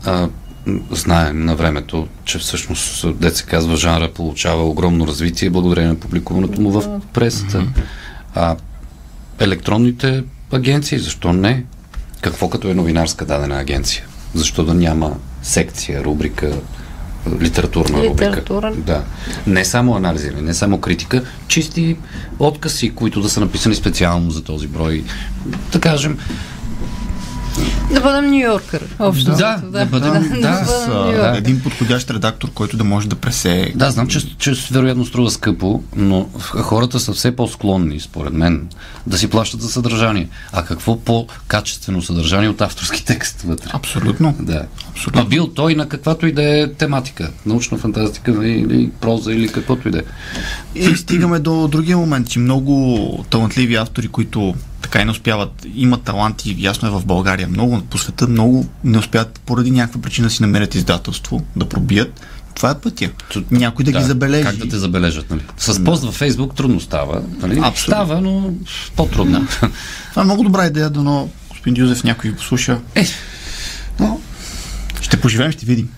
А, 0.06 0.28
м, 0.66 0.80
знаем 0.92 1.46
на 1.46 1.56
времето, 1.56 2.08
че 2.26 2.38
всъщност, 2.40 3.18
дет 3.20 3.36
се 3.38 3.44
казва, 3.44 3.76
жанра 3.78 4.12
получава 4.14 4.64
огромно 4.64 5.08
развитие 5.08 5.50
благодарение 5.50 5.90
на 5.90 6.00
публикуването 6.00 6.62
му 6.62 6.72
в 6.72 7.00
пресата. 7.14 7.64
А 8.36 8.56
електронните 9.40 10.24
агенции, 10.52 11.00
защо 11.00 11.34
не? 11.34 11.64
Какво 12.22 12.50
като 12.50 12.70
е 12.70 12.74
новинарска 12.74 13.26
дадена 13.26 13.60
агенция? 13.60 14.06
Защо 14.34 14.64
да 14.64 14.74
няма 14.74 15.18
секция, 15.42 16.04
рубрика, 16.04 16.58
литературна 17.42 18.04
Литература. 18.04 18.68
рубрика? 18.70 18.82
Да. 18.86 19.04
Не 19.48 19.66
само 19.66 19.96
анализи, 19.96 20.32
не 20.42 20.54
само 20.54 20.82
критика, 20.82 21.24
чисти 21.48 21.98
откази, 22.40 22.90
които 22.90 23.22
да 23.22 23.30
са 23.30 23.40
написани 23.40 23.76
специално 23.76 24.32
за 24.32 24.44
този 24.44 24.68
брой. 24.68 25.04
Да 25.72 25.80
кажем, 25.80 26.18
Да 27.94 28.02
бъдем 28.02 28.32
Нью 28.32 28.40
Йоркър. 28.40 28.88
Общо. 29.00 29.32
Да, 29.32 29.62
да 29.64 29.86
бъдем- 29.86 29.90
да, 29.92 30.30
бъдем 30.30 30.66
С 30.66 30.88
Ню 30.88 30.94
а, 30.94 31.12
Йоркър. 31.12 31.38
един 31.38 31.62
подходящ 31.62 32.12
редактор, 32.12 32.52
който 32.52 32.78
да 32.78 32.84
може 32.84 33.08
да 33.08 33.16
пресее. 33.16 33.72
Да, 33.76 33.92
знам, 33.92 34.08
че, 34.08 34.38
че 34.38 34.54
вероятно 34.72 35.06
струва 35.06 35.32
скъпо, 35.32 35.84
но 35.96 36.30
хората 36.40 37.00
са 37.00 37.14
все 37.14 37.36
по-склонни, 37.36 38.00
според 38.00 38.34
мен, 38.34 38.68
да 39.08 39.18
си 39.18 39.30
плащат 39.30 39.62
за 39.62 39.70
съдържание. 39.70 40.30
А 40.54 40.66
какво 40.66 41.00
по-качествено 41.00 42.02
съдържание 42.02 42.50
от 42.50 42.62
авторски 42.62 43.06
текст 43.06 43.42
вътре? 43.42 43.70
Абсолютно. 43.74 44.36
Да. 44.40 44.66
Абсолютно. 44.92 45.22
А 45.22 45.26
бил 45.26 45.48
той 45.48 45.76
на 45.76 45.90
каквато 45.90 46.28
и 46.28 46.32
да 46.32 46.60
е 46.60 46.74
тематика. 46.74 47.32
Научна 47.46 47.78
фантастика 47.78 48.32
или 48.48 48.90
проза 49.02 49.32
или 49.34 49.48
каквото 49.48 49.88
и 49.88 49.92
да 49.92 50.00
е. 50.00 50.04
И 50.76 50.96
стигаме 50.96 51.40
до 51.40 51.68
другия 51.68 51.98
момент, 51.98 52.30
че 52.30 52.40
много 52.40 53.26
талантливи 53.30 53.76
автори, 53.76 54.08
които 54.08 54.56
така 54.90 55.02
и 55.02 55.06
не 55.06 55.12
успяват, 55.12 55.66
имат 55.76 56.02
таланти, 56.02 56.56
ясно 56.60 56.88
е 56.88 56.92
в 56.92 57.06
България, 57.06 57.48
много 57.48 57.82
по 57.82 57.98
света, 57.98 58.28
много 58.28 58.66
не 58.84 58.98
успяват 58.98 59.40
поради 59.46 59.72
някаква 59.72 60.02
причина 60.02 60.28
да 60.28 60.34
си 60.34 60.42
намерят 60.42 60.76
издателство, 60.76 61.44
да 61.56 61.70
пробият. 61.70 62.22
Това 62.56 62.72
е 62.72 62.80
пътя. 62.80 63.10
Т- 63.34 63.44
Някой 63.52 63.86
да, 63.86 63.92
ги 63.92 64.02
забележи. 64.04 64.44
Как 64.44 64.56
да 64.56 64.70
те 64.70 64.78
забележат, 64.78 65.30
нали? 65.30 65.42
С 65.58 65.84
пост 65.84 66.04
във 66.04 66.16
Фейсбук 66.16 66.56
трудно 66.56 66.80
става. 66.80 67.22
Нали? 67.42 67.60
Абсолютно. 67.64 67.76
Става, 67.78 68.22
но 68.22 68.54
по-трудно. 68.96 69.48
Това 70.10 70.22
е 70.22 70.26
много 70.26 70.44
добра 70.44 70.66
идея, 70.66 70.90
дано 70.90 71.30
господин 71.50 71.84
Юзеф 71.84 72.04
някой 72.04 72.32
го 72.32 72.42
слуша. 72.42 72.80
Е. 72.96 73.06
Но 74.00 74.20
ще 75.02 75.22
поживеем, 75.22 75.52
ще 75.52 75.66
видим. 75.66 75.90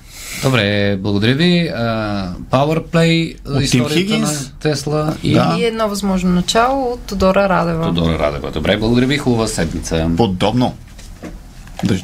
Добре, 0.44 0.98
благодаря 0.98 1.36
ви. 1.36 1.68
А, 1.76 2.34
Powerplay, 2.52 3.36
От 3.50 3.62
историята 3.62 4.18
на 4.18 4.30
Тесла 4.60 5.16
и 5.24 5.34
Да. 5.34 5.56
И 5.60 5.66
едно 5.66 5.90
възможно 5.90 6.30
начало 6.30 6.92
от 6.92 7.00
Тодора 7.00 7.50
Радева. 7.50 7.86
Тодора 7.86 8.20
Радева. 8.20 8.52
Добре, 8.52 8.78
благодаря 8.78 9.08
ви. 9.08 9.18
Хубава 9.18 9.48
седмица. 9.48 10.10
Подобно. 10.18 10.76
Дъж... 11.84 12.04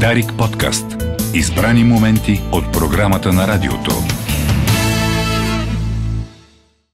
Дарик 0.00 0.32
подкаст. 0.38 0.86
Избрани 1.34 1.84
моменти 1.84 2.42
от 2.52 2.72
програмата 2.72 3.32
на 3.32 3.48
радиото. 3.48 4.15